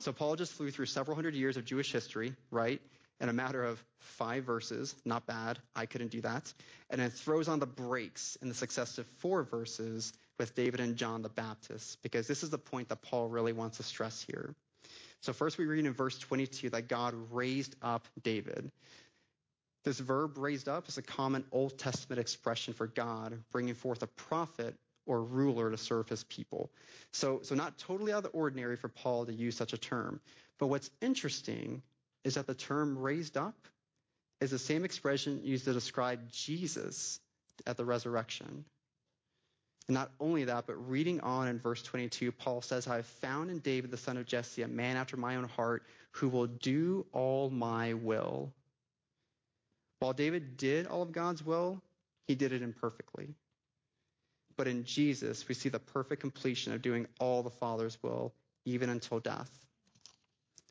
[0.00, 2.80] So Paul just flew through several hundred years of Jewish history, right?
[3.20, 4.94] In a matter of five verses.
[5.04, 5.58] Not bad.
[5.74, 6.52] I couldn't do that.
[6.90, 11.22] And then throws on the brakes in the successive four verses with David and John
[11.22, 14.54] the Baptist, because this is the point that Paul really wants to stress here.
[15.20, 18.70] So first we read in verse 22 that God raised up David.
[19.84, 24.06] This verb raised up is a common Old Testament expression for God bringing forth a
[24.06, 24.74] prophet
[25.06, 26.70] or ruler to serve his people.
[27.12, 30.20] So, so not totally out of the ordinary for Paul to use such a term.
[30.58, 31.82] But what's interesting
[32.24, 33.56] is that the term raised up
[34.40, 37.20] is the same expression used to describe Jesus
[37.66, 38.64] at the resurrection.
[39.88, 43.50] And not only that, but reading on in verse 22, Paul says, I have found
[43.50, 47.04] in David, the son of Jesse, a man after my own heart who will do
[47.12, 48.52] all my will.
[49.98, 51.82] While David did all of God's will,
[52.26, 53.34] he did it imperfectly.
[54.56, 58.32] But in Jesus, we see the perfect completion of doing all the Father's will,
[58.64, 59.50] even until death.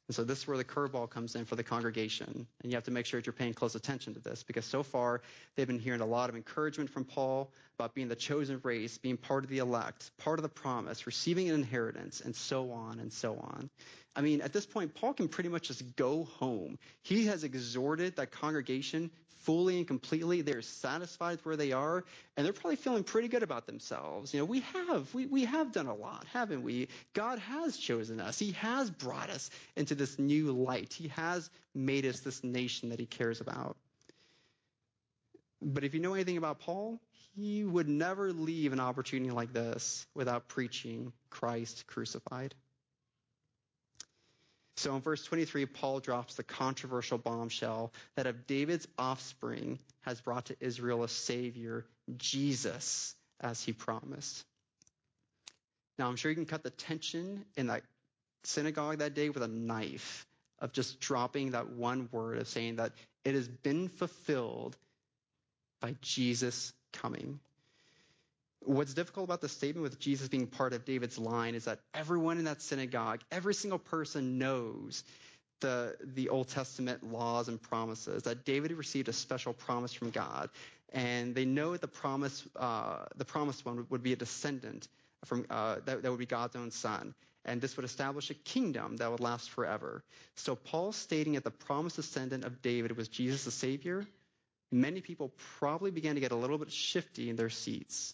[0.08, 2.45] And so this is where the curveball comes in for the congregation.
[2.62, 4.84] And you have to make sure that you're paying close attention to this because so
[4.84, 5.21] far
[5.56, 9.18] they've been hearing a lot of encouragement from Paul about being the chosen race, being
[9.18, 13.12] part of the elect, part of the promise, receiving an inheritance, and so on and
[13.12, 13.70] so on.
[14.16, 16.78] I mean, at this point, Paul can pretty much just go home.
[17.02, 19.10] He has exhorted that congregation
[19.42, 20.42] fully and completely.
[20.42, 22.04] They're satisfied where they are,
[22.38, 24.34] and they're probably feeling pretty good about themselves.
[24.34, 26.90] You know, we have, we, we have done a lot, haven't we?
[27.14, 28.38] God has chosen us.
[28.38, 30.94] He has brought us into this new light.
[30.94, 33.76] He has made us this nation that he cares about.
[35.60, 37.00] But if you know anything about Paul,
[37.36, 42.54] he would never leave an opportunity like this without preaching Christ crucified.
[44.78, 50.46] So in verse 23, Paul drops the controversial bombshell that of David's offspring has brought
[50.46, 51.86] to Israel a savior,
[52.17, 54.43] Jesus, as he promised.
[56.00, 57.84] Now, I'm sure you can cut the tension in that
[58.43, 60.26] synagogue that day with a knife
[60.60, 62.93] of just dropping that one word of saying that
[63.24, 64.76] it has been fulfilled
[65.82, 67.40] by Jesus coming.
[68.66, 72.38] What's difficult about the statement with Jesus being part of David's line is that everyone
[72.38, 75.04] in that synagogue, every single person knows
[75.60, 80.50] the, the Old Testament laws and promises, that David received a special promise from God.
[80.94, 84.88] And they know the promise, uh, the promised one would be a descendant
[85.26, 87.16] from, uh, that, that would be God's own son.
[87.46, 90.04] And this would establish a kingdom that would last forever.
[90.36, 94.06] So Paul stating that the promised descendant of David was Jesus the Savior,
[94.74, 98.14] many people probably began to get a little bit shifty in their seats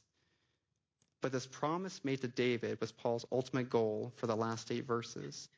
[1.21, 5.49] But this promise made to David was Paul's ultimate goal for the last eight verses.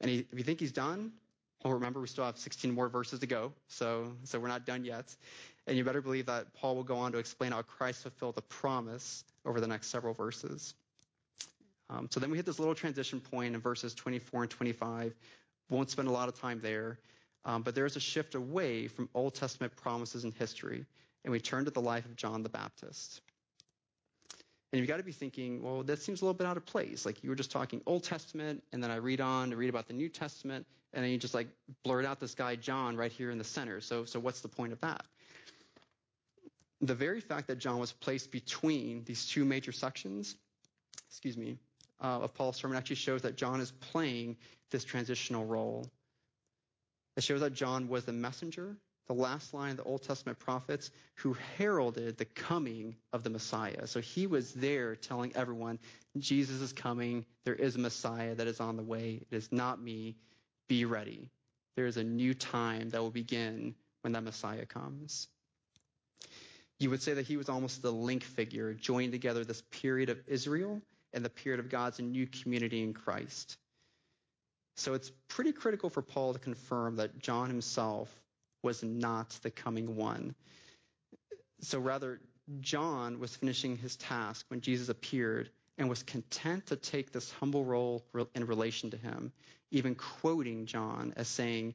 [0.00, 1.12] And he, if you think he's done,
[1.64, 4.84] well, remember we still have 16 more verses to go, so so we're not done
[4.84, 5.14] yet.
[5.66, 8.42] And you better believe that Paul will go on to explain how Christ fulfilled the
[8.42, 10.74] promise over the next several verses.
[11.90, 15.14] Um, so then we hit this little transition point in verses 24 and 25.
[15.70, 16.98] Won't spend a lot of time there,
[17.44, 20.84] um, but there's a shift away from Old Testament promises and history,
[21.24, 23.20] and we turn to the life of John the Baptist.
[24.72, 27.04] And you've got to be thinking, well, that seems a little bit out of place.
[27.04, 29.86] Like you were just talking Old Testament, and then I read on to read about
[29.86, 31.48] the New Testament, and then you just like
[31.84, 33.80] blurt out this guy John right here in the center.
[33.80, 35.04] So, so what's the point of that?
[36.80, 40.36] The very fact that John was placed between these two major sections,
[41.10, 41.58] excuse me,
[42.02, 44.36] uh, of Paul's sermon actually shows that John is playing
[44.70, 45.86] this transitional role.
[47.16, 48.76] It shows that John was the messenger
[49.08, 53.86] the last line of the Old Testament prophets who heralded the coming of the Messiah.
[53.86, 55.78] So he was there telling everyone,
[56.18, 57.24] Jesus is coming.
[57.44, 59.20] There is a Messiah that is on the way.
[59.30, 60.16] It is not me.
[60.68, 61.30] Be ready.
[61.76, 65.28] There is a new time that will begin when that Messiah comes.
[66.78, 70.18] You would say that he was almost the link figure, joining together this period of
[70.26, 70.80] Israel
[71.12, 73.56] and the period of God's new community in Christ.
[74.76, 78.08] So it's pretty critical for Paul to confirm that John himself
[78.62, 80.34] was not the coming one.
[81.60, 82.20] So rather,
[82.60, 87.64] John was finishing his task when Jesus appeared and was content to take this humble
[87.64, 88.04] role
[88.34, 89.32] in relation to him,
[89.70, 91.74] even quoting John as saying,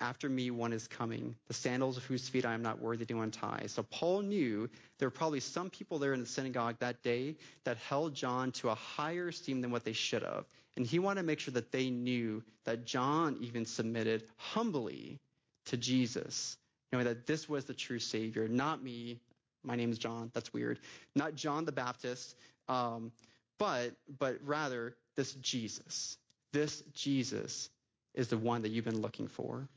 [0.00, 3.20] after me, one is coming, the sandals of whose feet I am not worthy to
[3.20, 3.64] untie.
[3.66, 7.78] So Paul knew there were probably some people there in the synagogue that day that
[7.78, 10.44] held John to a higher esteem than what they should have.
[10.76, 15.18] And he wanted to make sure that they knew that John even submitted humbly
[15.66, 16.58] to Jesus,
[16.92, 19.20] knowing that this was the true Savior, not me.
[19.64, 20.30] My name is John.
[20.34, 20.78] That's weird.
[21.14, 22.36] Not John the Baptist,
[22.68, 23.10] um,
[23.58, 26.18] but but rather this Jesus.
[26.52, 27.70] This Jesus
[28.14, 29.68] is the one that you've been looking for.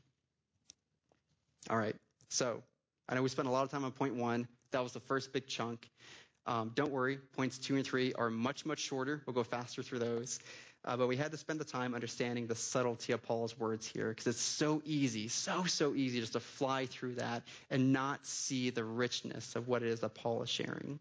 [1.68, 1.96] All right.
[2.28, 2.62] So
[3.08, 4.48] I know we spent a lot of time on point one.
[4.70, 5.88] That was the first big chunk.
[6.46, 9.22] Um, don't worry, points two and three are much, much shorter.
[9.26, 10.38] We'll go faster through those.
[10.84, 14.08] Uh, but we had to spend the time understanding the subtlety of Paul's words here
[14.08, 18.70] because it's so easy, so, so easy just to fly through that and not see
[18.70, 20.98] the richness of what it is that Paul is sharing.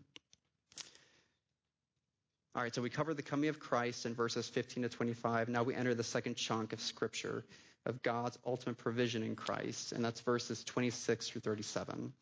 [2.56, 5.48] All right, so we covered the coming of Christ in verses 15 to 25.
[5.48, 7.46] Now we enter the second chunk of Scripture
[7.86, 12.14] of God's ultimate provision in Christ, and that's verses 26 through 37.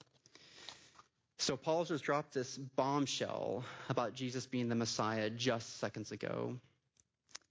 [1.39, 6.57] So Paul just dropped this bombshell about Jesus being the Messiah just seconds ago.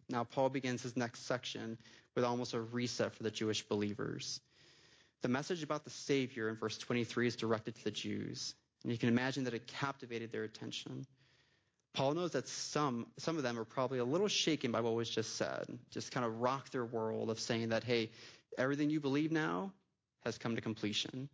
[0.09, 1.79] Now, Paul begins his next section
[2.15, 4.41] with almost a reset for the Jewish believers.
[5.23, 8.99] The message about the Savior in verse 23 is directed to the Jews, and you
[8.99, 11.07] can imagine that it captivated their attention.
[11.97, 15.09] Paul knows that some, some of them are probably a little shaken by what was
[15.09, 18.11] just said, just kind of rocked their world of saying that, hey,
[18.59, 19.73] everything you believe now
[20.23, 21.31] has come to completion.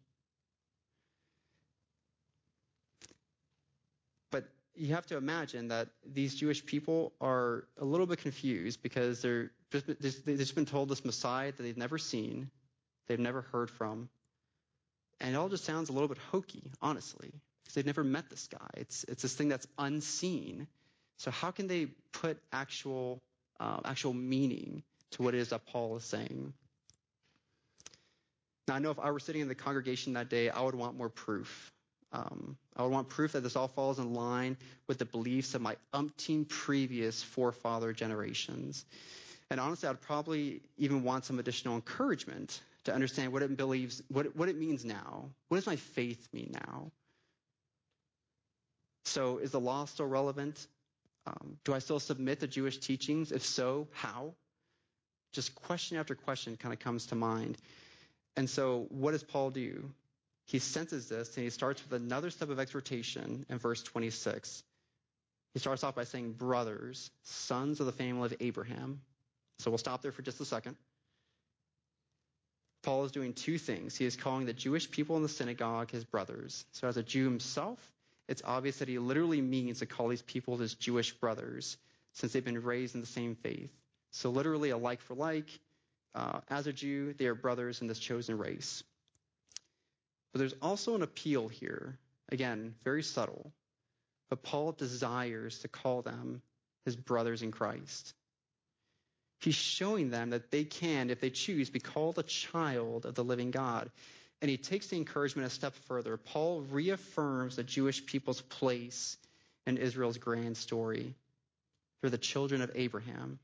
[4.31, 4.45] But
[4.77, 9.51] you have to imagine that these Jewish people are a little bit confused because they're
[9.73, 12.53] just, they've just been told this Messiah that they've never seen,
[13.09, 14.09] they've never heard from,
[15.21, 18.49] and it all just sounds a little bit hokey, honestly, because they've never met this
[18.49, 18.69] guy.
[18.77, 20.67] It's it's this thing that's unseen.
[21.19, 23.21] So how can they put actual
[23.61, 26.53] uh, actual meaning to what it is that Paul is saying?
[28.69, 30.97] Now I know if I were sitting in the congregation that day, I would want
[30.97, 31.73] more proof.
[32.13, 35.63] Um, I would want proof that this all falls in line with the beliefs of
[35.63, 38.85] my umpteen previous forefather generations.
[39.51, 44.35] And honestly, I'd probably even want some additional encouragement to understand what it believes, what,
[44.37, 45.29] what it means now.
[45.49, 46.91] What does my faith mean now?
[49.05, 50.67] So, is the law still relevant?
[51.27, 53.33] Um, do I still submit to Jewish teachings?
[53.33, 54.35] If so, how?
[55.33, 57.59] Just question after question kind of comes to mind.
[58.37, 59.91] And so, what does Paul do?
[60.47, 64.63] he senses this and he starts with another step of exhortation in verse 26.
[65.55, 69.01] He starts off by saying, Brothers, sons of the family of Abraham.
[69.59, 70.77] So we'll stop there for just a second.
[72.83, 73.97] Paul is doing two things.
[73.97, 76.65] He is calling the Jewish people in the synagogue his brothers.
[76.73, 77.79] So, as a Jew himself,
[78.33, 81.77] it's obvious that he literally means to call these people his Jewish brothers
[82.15, 83.71] since they've been raised in the same faith.
[84.11, 85.49] So, literally, a like for like.
[86.15, 88.83] Uh, as a Jew, they are brothers in this chosen race.
[90.33, 91.99] But there's also an appeal here.
[92.31, 93.53] Again, very subtle.
[94.31, 96.43] But Paul desires to call them
[96.85, 98.15] his brothers in Christ.
[99.41, 103.25] He's showing them that they can, if they choose, be called a child of the
[103.25, 103.91] living God.
[104.43, 106.17] And he takes the encouragement a step further.
[106.17, 109.17] Paul reaffirms the Jewish people's place
[109.67, 111.15] in Israel's grand story.
[112.01, 113.39] They're the children of Abraham.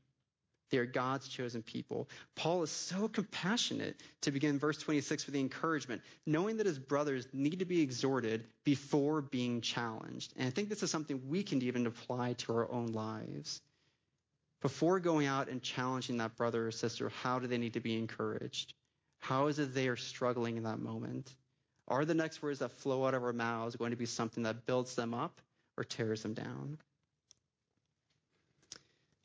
[0.69, 2.09] They are God's chosen people.
[2.35, 7.27] Paul is so compassionate to begin verse 26 with the encouragement, knowing that his brothers
[7.33, 10.33] need to be exhorted before being challenged.
[10.35, 13.61] And I think this is something we can even apply to our own lives.
[14.61, 17.97] Before going out and challenging that brother or sister, how do they need to be
[17.97, 18.73] encouraged?
[19.19, 21.33] How is it they are struggling in that moment?
[21.87, 24.65] Are the next words that flow out of our mouths going to be something that
[24.65, 25.41] builds them up
[25.77, 26.77] or tears them down?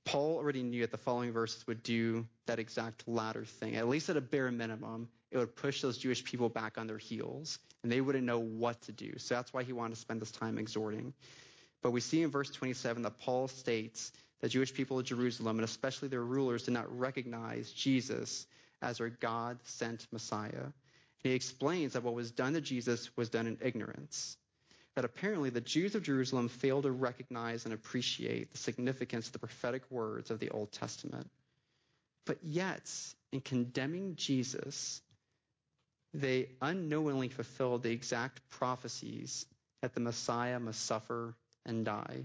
[0.05, 3.77] Paul already knew that the following verses would do that exact latter thing.
[3.77, 6.99] At least at a bare minimum, it would push those Jewish people back on their
[6.99, 9.15] heels, and they wouldn't know what to do.
[9.19, 11.13] So that's why he wanted to spend this time exhorting.
[11.83, 15.65] But we see in verse 27 that Paul states that Jewish people of Jerusalem, and
[15.65, 18.47] especially their rulers, did not recognize Jesus
[18.85, 20.67] as their God sent Messiah.
[21.23, 24.37] He explains that what was done to Jesus was done in ignorance
[24.95, 29.39] that apparently the Jews of Jerusalem failed to recognize and appreciate the significance of the
[29.41, 31.29] prophetic words of the Old Testament.
[32.27, 32.91] But yet,
[33.33, 35.03] in condemning Jesus,
[36.13, 39.47] they unknowingly fulfilled the exact prophecies
[39.83, 41.35] that the Messiah must suffer
[41.67, 42.25] and die.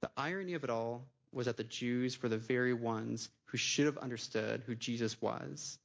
[0.00, 3.86] The irony of it all was that the Jews were the very ones who should
[3.86, 5.78] have understood who Jesus was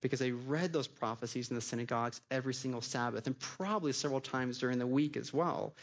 [0.00, 4.58] because they read those prophecies in the synagogues every single Sabbath and probably several times
[4.58, 5.74] during the week as well.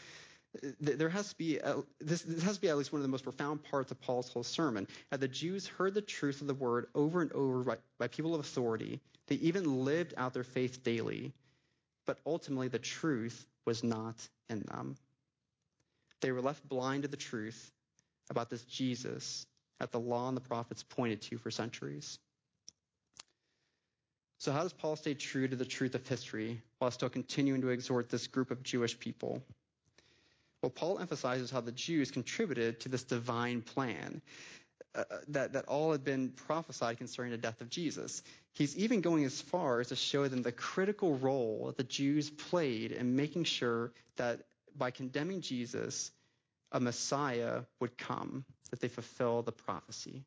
[0.80, 3.10] There has to be a, this, this has to be at least one of the
[3.10, 4.86] most profound parts of Paul's whole sermon.
[5.10, 8.34] That the Jews heard the truth of the word over and over by, by people
[8.34, 9.00] of authority.
[9.26, 11.32] They even lived out their faith daily,
[12.06, 14.16] but ultimately the truth was not
[14.48, 14.96] in them.
[16.20, 17.72] They were left blind to the truth
[18.30, 19.44] about this Jesus
[19.80, 22.18] that the law and the prophets pointed to for centuries.
[24.38, 27.68] So, how does Paul stay true to the truth of history while still continuing to
[27.68, 29.42] exhort this group of Jewish people?
[30.62, 34.22] Well, Paul emphasizes how the Jews contributed to this divine plan.
[34.94, 38.22] Uh, that, that all had been prophesied concerning the death of Jesus.
[38.52, 42.30] He's even going as far as to show them the critical role that the Jews
[42.30, 44.42] played in making sure that
[44.76, 46.12] by condemning Jesus,
[46.70, 48.44] a Messiah would come,
[48.74, 50.24] that they fulfill the prophecy.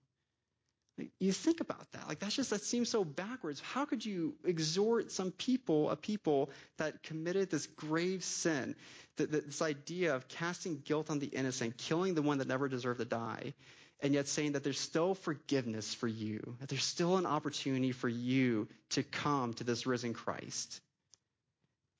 [1.19, 2.07] You think about that.
[2.07, 3.59] Like, that's just, that seems so backwards.
[3.59, 8.73] How could you exhort some people, a people that committed this grave sin,
[9.17, 12.99] that this idea of casting guilt on the innocent, killing the one that never deserved
[12.99, 13.53] to die,
[13.99, 18.07] and yet saying that there's still forgiveness for you, that there's still an opportunity for
[18.07, 20.81] you to come to this risen Christ?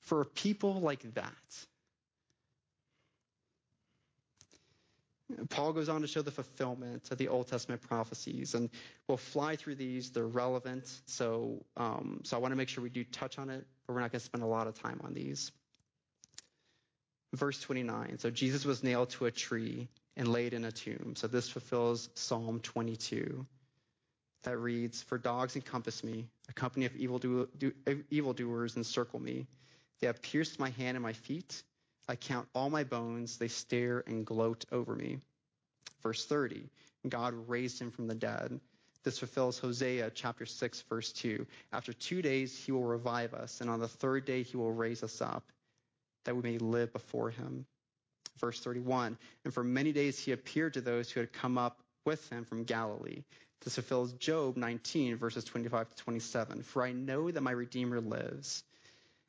[0.00, 1.66] For a people like that,
[5.50, 8.70] Paul goes on to show the fulfillment of the Old Testament prophecies, and
[9.06, 10.10] we'll fly through these.
[10.10, 13.66] They're relevant, so um, so I want to make sure we do touch on it,
[13.86, 15.52] but we're not going to spend a lot of time on these.
[17.34, 18.18] Verse 29.
[18.18, 21.14] So Jesus was nailed to a tree and laid in a tomb.
[21.14, 23.46] So this fulfills Psalm 22.
[24.44, 27.72] That reads, "For dogs encompass me; a company of evildo- do,
[28.10, 29.46] evildoers encircle me.
[30.00, 31.62] They have pierced my hand and my feet."
[32.08, 33.36] I count all my bones.
[33.36, 35.18] They stare and gloat over me.
[36.02, 36.68] Verse 30.
[37.08, 38.60] God raised him from the dead.
[39.04, 41.46] This fulfills Hosea chapter 6 verse 2.
[41.72, 45.02] After two days he will revive us, and on the third day he will raise
[45.02, 45.44] us up,
[46.24, 47.64] that we may live before him.
[48.38, 49.16] Verse 31.
[49.44, 52.64] And for many days he appeared to those who had come up with him from
[52.64, 53.22] Galilee.
[53.62, 56.62] This fulfills Job 19 verses 25 to 27.
[56.62, 58.64] For I know that my Redeemer lives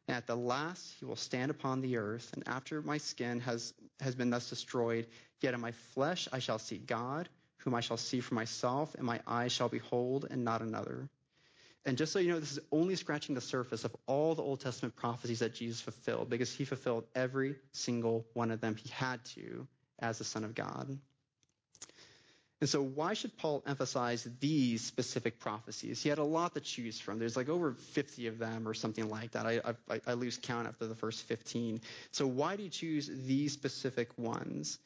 [0.10, 3.76] and at the last he will stand upon the earth, and after my skin has,
[4.00, 5.06] has been thus destroyed,
[5.40, 9.04] yet in my flesh I shall see God, whom I shall see for myself, and
[9.04, 11.08] my eyes shall behold, and not another.
[11.86, 14.62] And just so you know, this is only scratching the surface of all the Old
[14.62, 18.76] Testament prophecies that Jesus fulfilled, because he fulfilled every single one of them.
[18.78, 19.68] He had to
[20.00, 20.98] as the Son of God.
[22.62, 26.04] And so, why should Paul emphasize these specific prophecies?
[26.04, 27.18] He had a lot to choose from.
[27.18, 29.46] There's like over 50 of them or something like that.
[29.46, 31.80] I, I, I lose count after the first 15.
[32.12, 34.78] So, why do you choose these specific ones?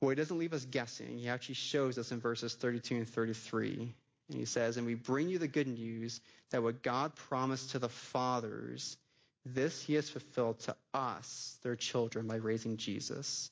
[0.00, 1.18] Well, he doesn't leave us guessing.
[1.18, 3.92] He actually shows us in verses 32 and 33.
[4.28, 6.20] And he says, And we bring you the good news
[6.50, 8.96] that what God promised to the fathers,
[9.44, 13.50] this he has fulfilled to us, their children, by raising Jesus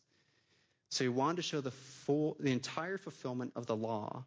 [0.91, 4.25] so he wanted to show the full, the entire fulfillment of the law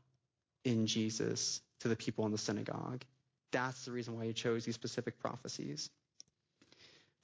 [0.63, 3.03] in Jesus to the people in the synagogue.
[3.51, 5.89] That's the reason why he chose these specific prophecies.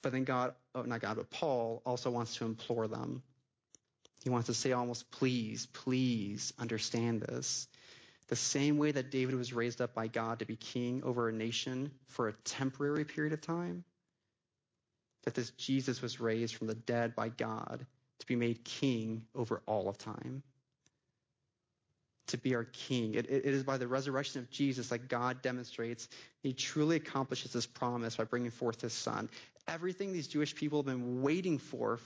[0.02, 3.22] But then God, oh, not God, but Paul also wants to implore them.
[4.22, 7.68] He wants to say almost, please, please understand this.
[8.28, 11.32] The same way that David was raised up by God to be king over a
[11.32, 13.84] nation for a temporary period of time,
[15.24, 17.84] that this Jesus was raised from the dead by God
[18.20, 20.42] to be made king over all of time.
[22.28, 23.14] To be our king.
[23.14, 26.08] It, it is by the resurrection of Jesus that God demonstrates
[26.42, 29.28] he truly accomplishes his promise by bringing forth his son.
[29.68, 32.00] Everything these Jewish people have been waiting for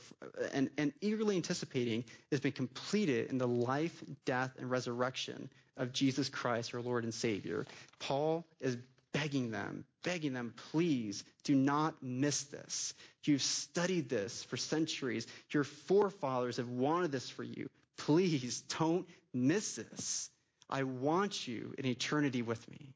[0.53, 6.29] and, and eagerly anticipating has been completed in the life, death, and resurrection of Jesus
[6.29, 7.67] Christ, our Lord and Savior.
[8.01, 8.77] Paul is
[9.19, 12.95] begging them, begging them, please do not miss this.
[13.25, 15.27] You've studied this for centuries.
[15.51, 17.69] Your forefathers have wanted this for you.
[17.97, 20.31] Please don't miss this.
[20.71, 22.95] I want you in eternity with me.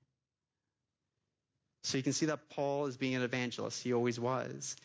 [1.82, 3.82] So you can see that Paul is being an evangelist.
[3.82, 4.76] He always was.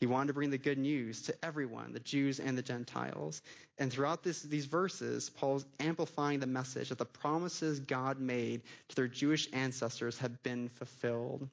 [0.00, 3.40] He wanted to bring the good news to everyone, the Jews and the Gentiles.
[3.78, 8.62] And throughout this, these verses, Paul is amplifying the message that the promises God made
[8.88, 11.48] to their Jewish ancestors have been fulfilled.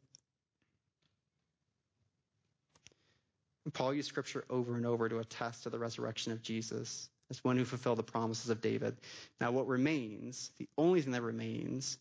[3.72, 7.56] Paul used scripture over and over to attest to the resurrection of Jesus as one
[7.56, 8.98] who fulfilled the promises of David.
[9.40, 11.98] Now, what remains, the only thing that remains,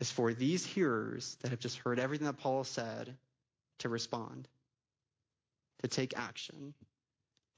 [0.00, 3.14] is for these hearers that have just heard everything that Paul said
[3.80, 4.48] to respond
[5.82, 6.74] to take action,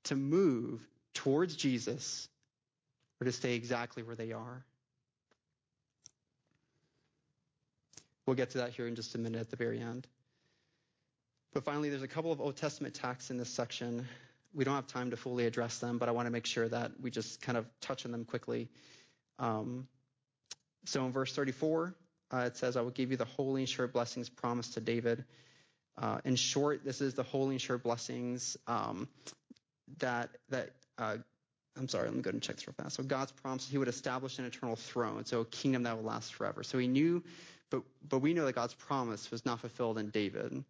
[0.05, 0.81] to move
[1.15, 2.29] towards Jesus,
[3.21, 4.65] or to stay exactly where they are.
[8.27, 10.07] We'll get to that here in just a minute at the very end.
[11.53, 14.09] But finally, there's a couple of Old Testament texts in this section.
[14.55, 16.93] We don't have time to fully address them, but I want to make sure that
[17.01, 18.69] we just kind of touch on them quickly.
[19.39, 19.87] Um,
[20.85, 21.95] so in verse 34,
[22.33, 25.25] uh, it says, I will give you the holy and sure blessings promised to David.
[25.97, 29.09] Uh, in short, this is the holy and sure blessings um,
[29.99, 31.17] that that uh,
[31.77, 32.97] I'm sorry, let me go and check this real fast.
[32.97, 36.35] So God's promise he would establish an eternal throne, so a kingdom that will last
[36.35, 36.63] forever.
[36.63, 37.23] So he knew,
[37.71, 40.65] but but we know that God's promise was not fulfilled in David,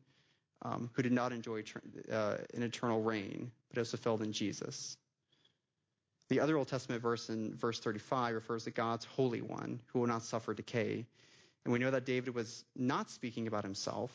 [0.62, 1.64] um, who did not enjoy
[2.10, 4.96] uh, an eternal reign, but it was fulfilled in Jesus.
[6.30, 10.06] The other Old Testament verse in verse 35 refers to God's Holy One, who will
[10.06, 11.06] not suffer decay.
[11.64, 14.10] And we know that David was not speaking about himself,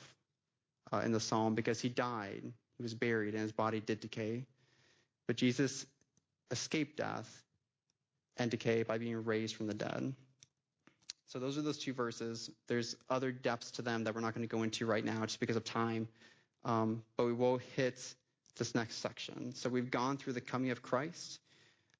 [0.91, 2.43] uh, in the psalm because he died.
[2.77, 4.45] He was buried and his body did decay.
[5.27, 5.85] But Jesus
[6.51, 7.43] escaped death
[8.37, 10.13] and decay by being raised from the dead.
[11.27, 12.49] So those are those two verses.
[12.67, 15.39] There's other depths to them that we're not going to go into right now just
[15.39, 16.07] because of time.
[16.65, 18.01] Um, but we will hit
[18.57, 19.53] this next section.
[19.53, 21.39] So we've gone through the coming of Christ.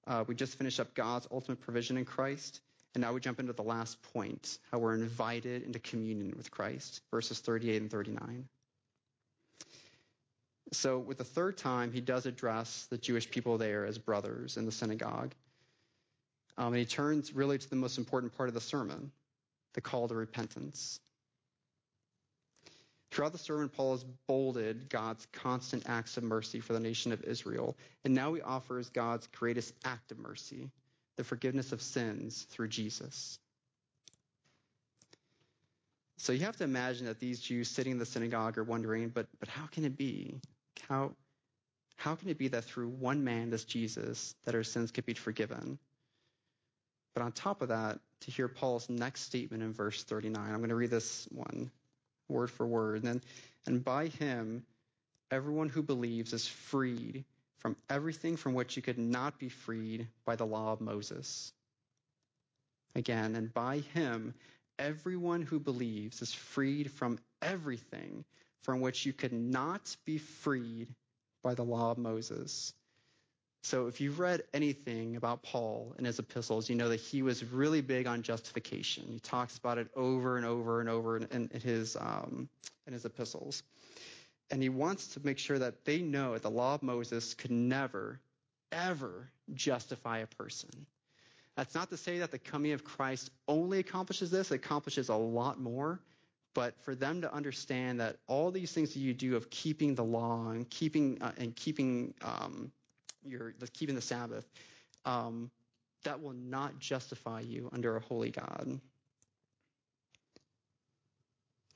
[0.07, 2.61] Uh, we just finished up God's ultimate provision in Christ.
[2.95, 7.01] And now we jump into the last point, how we're invited into communion with Christ,
[7.11, 8.47] verses 38 and 39.
[10.71, 14.65] So, with the third time, he does address the Jewish people there as brothers in
[14.65, 15.33] the synagogue.
[16.57, 19.11] Um, and he turns really to the most important part of the sermon,
[19.73, 20.99] the call to repentance.
[23.11, 27.23] Throughout the sermon, Paul has bolded God's constant acts of mercy for the nation of
[27.23, 27.75] Israel.
[28.05, 30.69] And now he offers God's greatest act of mercy,
[31.15, 33.39] the forgiveness of sins through Jesus.
[36.17, 39.25] So you have to imagine that these Jews sitting in the synagogue are wondering, but,
[39.39, 40.39] but how can it be?
[40.87, 41.11] How,
[41.95, 45.13] how can it be that through one man, this Jesus, that our sins could be
[45.13, 45.79] forgiven?
[47.13, 50.69] But on top of that, to hear Paul's next statement in verse 39, I'm going
[50.69, 51.71] to read this one
[52.27, 53.03] word for word.
[53.03, 53.21] And,
[53.65, 54.63] and by him,
[55.31, 57.25] everyone who believes is freed
[57.57, 61.51] from everything from which you could not be freed by the law of Moses.
[62.95, 64.33] Again, and by him,
[64.77, 68.23] everyone who believes is freed from everything
[68.63, 70.87] from which you could not be freed
[71.43, 72.73] by the law of Moses.
[73.63, 77.43] So if you've read anything about Paul in his epistles, you know that he was
[77.43, 79.05] really big on justification.
[79.07, 82.47] He talks about it over and over and over in, in his um,
[82.87, 83.63] in his epistles,
[84.49, 87.51] and he wants to make sure that they know that the law of Moses could
[87.51, 88.19] never,
[88.71, 90.69] ever justify a person.
[91.55, 95.15] That's not to say that the coming of Christ only accomplishes this; it accomplishes a
[95.15, 95.99] lot more.
[96.53, 100.03] But for them to understand that all these things that you do of keeping the
[100.03, 102.71] law and keeping uh, and keeping um,
[103.23, 104.49] your keeping the Sabbath,
[105.05, 105.51] um,
[106.03, 108.79] that will not justify you under a holy God.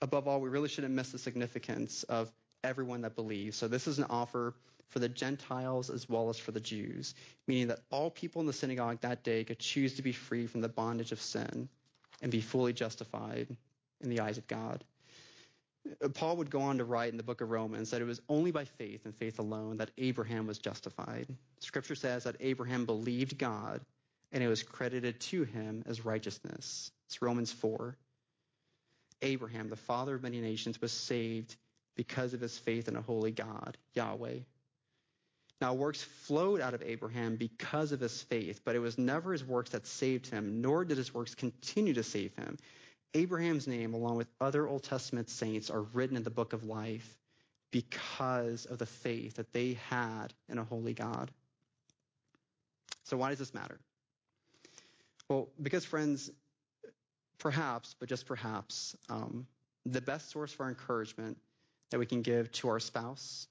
[0.01, 2.31] Above all, we really shouldn't miss the significance of
[2.63, 3.57] everyone that believes.
[3.57, 4.53] So this is an offer
[4.89, 7.15] for the Gentiles as well as for the Jews,
[7.47, 10.61] meaning that all people in the synagogue that day could choose to be free from
[10.61, 11.69] the bondage of sin
[12.21, 13.55] and be fully justified
[14.03, 14.83] in the eyes of God.
[16.03, 18.21] Uh, Paul would go on to write in the book of Romans that it was
[18.29, 21.27] only by faith and faith alone that Abraham was justified.
[21.59, 23.81] Scripture says that Abraham believed God
[24.31, 26.91] and it was credited to him as righteousness.
[27.07, 27.95] It's Romans 4.
[29.21, 31.55] Abraham, the father of many nations, was saved
[31.95, 34.39] because of his faith in a holy God, Yahweh,
[35.61, 39.45] Now, works flowed out of Abraham because of his faith, but it was never his
[39.45, 42.57] works that saved him, nor did his works continue to save him.
[43.13, 47.17] Abraham's name, along with other Old Testament saints, are written in the book of life
[47.71, 51.31] because of the faith that they had in a holy God.
[53.03, 53.79] So, why does this matter?
[55.29, 56.31] Well, because, friends,
[57.37, 59.45] perhaps, but just perhaps, um,
[59.85, 61.37] the best source for encouragement
[61.91, 63.47] that we can give to our spouse,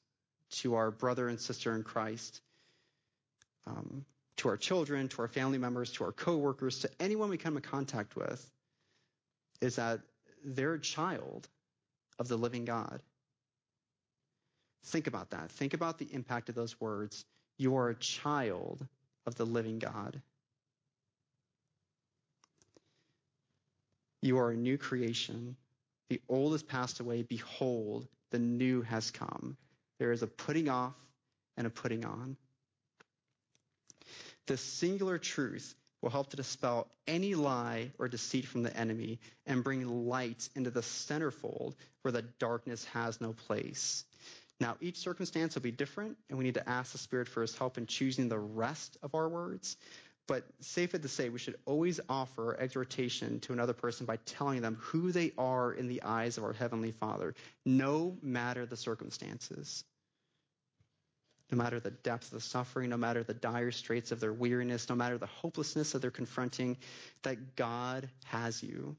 [0.51, 2.41] to our brother and sister in Christ,
[3.67, 4.05] um,
[4.39, 7.63] to our children, to our family members, to our coworkers, to anyone we come in
[7.63, 8.51] contact with,
[9.63, 10.01] is that
[10.45, 11.49] they're a child
[12.19, 13.01] of the living God.
[14.87, 15.51] Think about that.
[15.53, 17.25] Think about the impact of those words.
[17.57, 18.87] You are a child
[19.25, 20.21] of the living God.
[24.21, 25.57] You are a new creation.
[26.09, 27.23] The old has passed away.
[27.23, 29.57] Behold, the new has come.
[29.99, 30.97] There is a putting off
[31.57, 32.37] and a putting on.
[34.47, 39.65] The singular truth will help to dispel any lie or deceit from the enemy and
[39.65, 44.05] bring light into the centerfold where the darkness has no place.
[44.61, 47.57] Now, each circumstance will be different, and we need to ask the Spirit for His
[47.57, 49.77] help in choosing the rest of our words.
[50.29, 54.79] But safe to say, we should always offer exhortation to another person by telling them
[54.81, 57.35] who they are in the eyes of our Heavenly Father,
[57.65, 59.85] no matter the circumstances.
[61.53, 64.89] No matter the depth of the suffering, no matter the dire straits of their weariness,
[64.89, 66.79] no matter the hopelessness that they're confronting,
[67.25, 68.97] that God has you.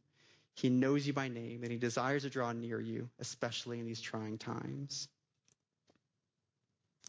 [0.54, 4.00] He knows you by name and He desires to draw near you, especially in these
[4.00, 5.08] trying times.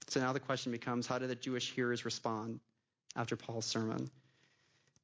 [0.09, 2.61] So now the question becomes how did the Jewish hearers respond
[3.15, 4.11] after Paul's sermon?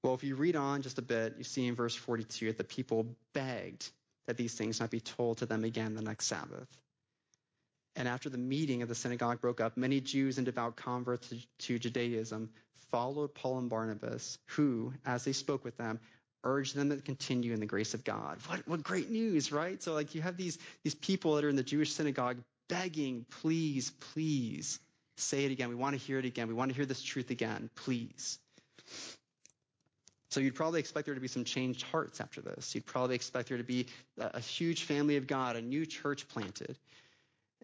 [0.03, 2.65] Well, if you read on just a bit, you see in verse 42 that the
[2.65, 3.91] people begged
[4.27, 6.69] that these things might be told to them again the next Sabbath.
[8.01, 11.79] And after the meeting of the synagogue broke up, many Jews and devout converts to,
[11.79, 12.49] Judaism
[12.91, 16.01] followed Paul and Barnabas, who, as they spoke with them,
[16.43, 18.39] urged them to continue in the grace of God.
[18.47, 19.83] What, what great news, right?
[19.83, 22.39] So, like, you have these, these people that are in the Jewish synagogue
[22.71, 24.81] begging, please, please,
[25.19, 25.69] say it again.
[25.69, 26.49] We want to hear it again.
[26.49, 28.39] We want to hear this truth again, please.
[30.31, 32.75] So you'd probably expect there to be some changed hearts after this.
[32.75, 36.79] You'd probably expect there to be a huge family of God, a new church planted.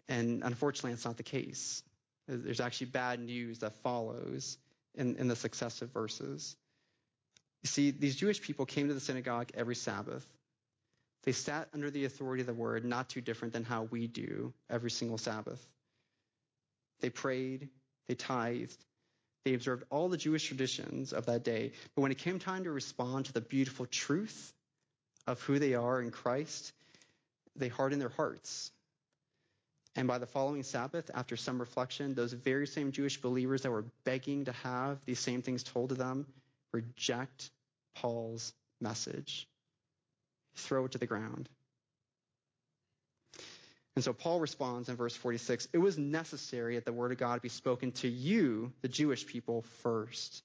[0.09, 1.83] And unfortunately, it's not the case.
[2.27, 4.57] There's actually bad news that follows
[4.95, 6.55] in, in the successive verses.
[7.63, 10.25] You see, these Jewish people came to the synagogue every Sabbath.
[11.23, 14.53] They sat under the authority of the word, not too different than how we do
[14.69, 15.65] every single Sabbath.
[17.01, 17.69] They prayed,
[18.07, 18.77] they tithed,
[19.43, 21.71] they observed all the Jewish traditions of that day.
[21.95, 24.53] But when it came time to respond to the beautiful truth
[25.25, 26.73] of who they are in Christ,
[27.55, 28.71] they hardened their hearts.
[29.97, 33.85] And by the following Sabbath, after some reflection, those very same Jewish believers that were
[34.03, 36.27] begging to have these same things told to them
[36.71, 37.49] reject
[37.95, 39.47] Paul's message,
[40.55, 41.49] throw it to the ground.
[43.95, 47.41] And so Paul responds in verse 46 It was necessary that the word of God
[47.41, 50.43] be spoken to you, the Jewish people, first.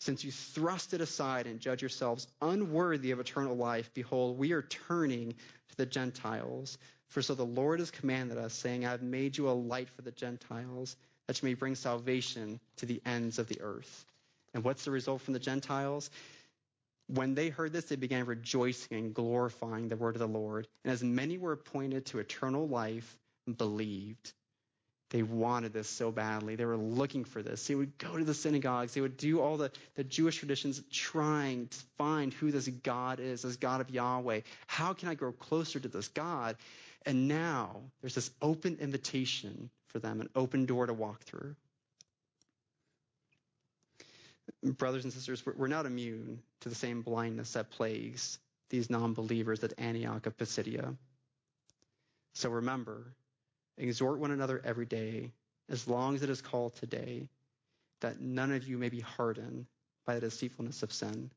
[0.00, 4.60] Since you thrust it aside and judge yourselves unworthy of eternal life, behold, we are
[4.60, 6.76] turning to the Gentiles.
[7.14, 10.02] For so the Lord has commanded us, saying, I have made you a light for
[10.02, 10.96] the Gentiles,
[11.28, 14.04] that you may bring salvation to the ends of the earth.
[14.52, 16.10] And what's the result from the Gentiles?
[17.06, 20.66] When they heard this, they began rejoicing and glorifying the word of the Lord.
[20.82, 24.32] And as many were appointed to eternal life, and believed.
[25.10, 26.56] They wanted this so badly.
[26.56, 27.64] They were looking for this.
[27.68, 28.94] They would go to the synagogues.
[28.94, 33.42] They would do all the, the Jewish traditions, trying to find who this God is,
[33.42, 34.40] this God of Yahweh.
[34.66, 36.56] How can I grow closer to this God?
[37.06, 41.54] And now there's this open invitation for them, an open door to walk through
[44.62, 48.38] brothers and sisters, we're not immune to the same blindness that plagues
[48.70, 50.94] these non believers at Antioch of Pisidia.
[52.34, 53.14] So remember,
[53.78, 55.32] exhort one another every day,
[55.68, 57.28] as long as it is called today,
[58.00, 59.66] that none of you may be hardened
[60.04, 61.30] by the deceitfulness of sin.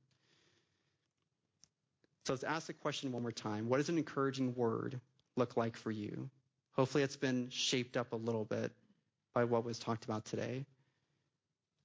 [2.25, 3.69] So let's ask the question one more time.
[3.69, 4.99] What is an encouraging word
[5.37, 6.29] look like for you?
[6.73, 8.71] Hopefully, it's been shaped up a little bit
[9.33, 10.65] by what was talked about today.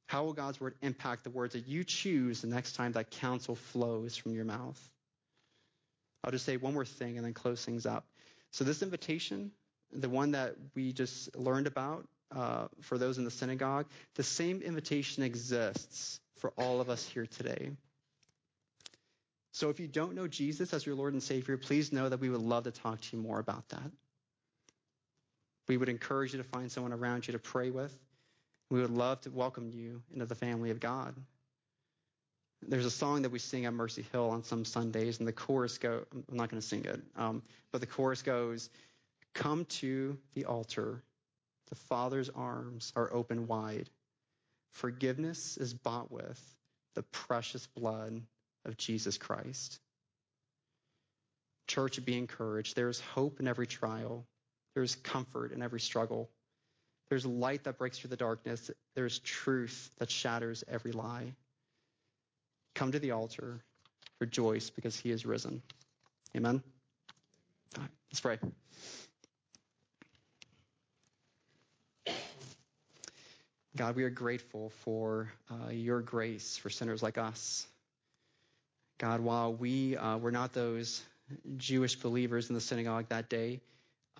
[0.07, 3.55] How will God's word impact the words that you choose the next time that counsel
[3.55, 4.79] flows from your mouth?
[6.23, 8.05] I'll just say one more thing and then close things up.
[8.51, 9.53] So, this invitation,
[9.93, 14.63] the one that we just learned about uh, for those in the synagogue, the same
[14.63, 17.71] invitation exists for all of us here today.
[19.53, 22.31] So, if you don't know Jesus as your Lord and Savior, please know that we
[22.31, 23.91] would love to talk to you more about that.
[25.69, 27.95] We would encourage you to find someone around you to pray with.
[28.71, 31.15] We would love to welcome you into the family of God.
[32.63, 35.77] There's a song that we sing at Mercy Hill on some Sundays, and the chorus
[35.77, 36.07] go.
[36.13, 37.43] I'm not going to sing it, um,
[37.73, 38.71] but the chorus goes,
[39.35, 41.03] "Come to the altar,
[41.69, 43.91] the Father's arms are open wide.
[44.71, 46.41] Forgiveness is bought with
[46.95, 48.23] the precious blood
[48.65, 49.81] of Jesus Christ."
[51.67, 52.77] Church, be encouraged.
[52.77, 54.27] There is hope in every trial.
[54.75, 56.29] There is comfort in every struggle.
[57.09, 58.71] There's light that breaks through the darkness.
[58.95, 61.35] There's truth that shatters every lie.
[62.75, 63.61] Come to the altar,
[64.19, 65.63] rejoice because he is risen.
[66.35, 66.63] Amen.
[67.77, 68.39] All right, let's pray.
[73.77, 77.67] God, we are grateful for uh, your grace for sinners like us.
[79.03, 81.03] God, while we uh, were not those
[81.57, 83.61] Jewish believers in the synagogue that day,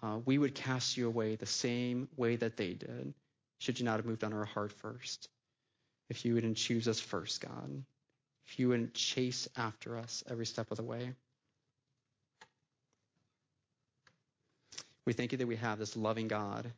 [0.03, 3.15] uh, we would cast you away the same way that they did,
[3.59, 5.29] should you not have moved on our heart first.
[6.11, 7.85] If you wouldn't choose us first, God.
[8.49, 11.13] If you wouldn't chase after us every step of the way.
[15.07, 16.73] We thank you that we have this loving God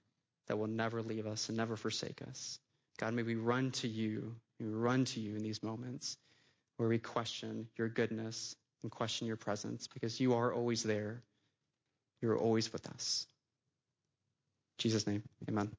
[0.48, 2.59] that will never leave us and never forsake us.
[2.98, 6.18] God, may we run to you, we run to you in these moments
[6.77, 11.22] where we question your goodness and question your presence because you are always there.
[12.20, 13.27] You are always with us.
[14.79, 15.70] In Jesus' name, amen.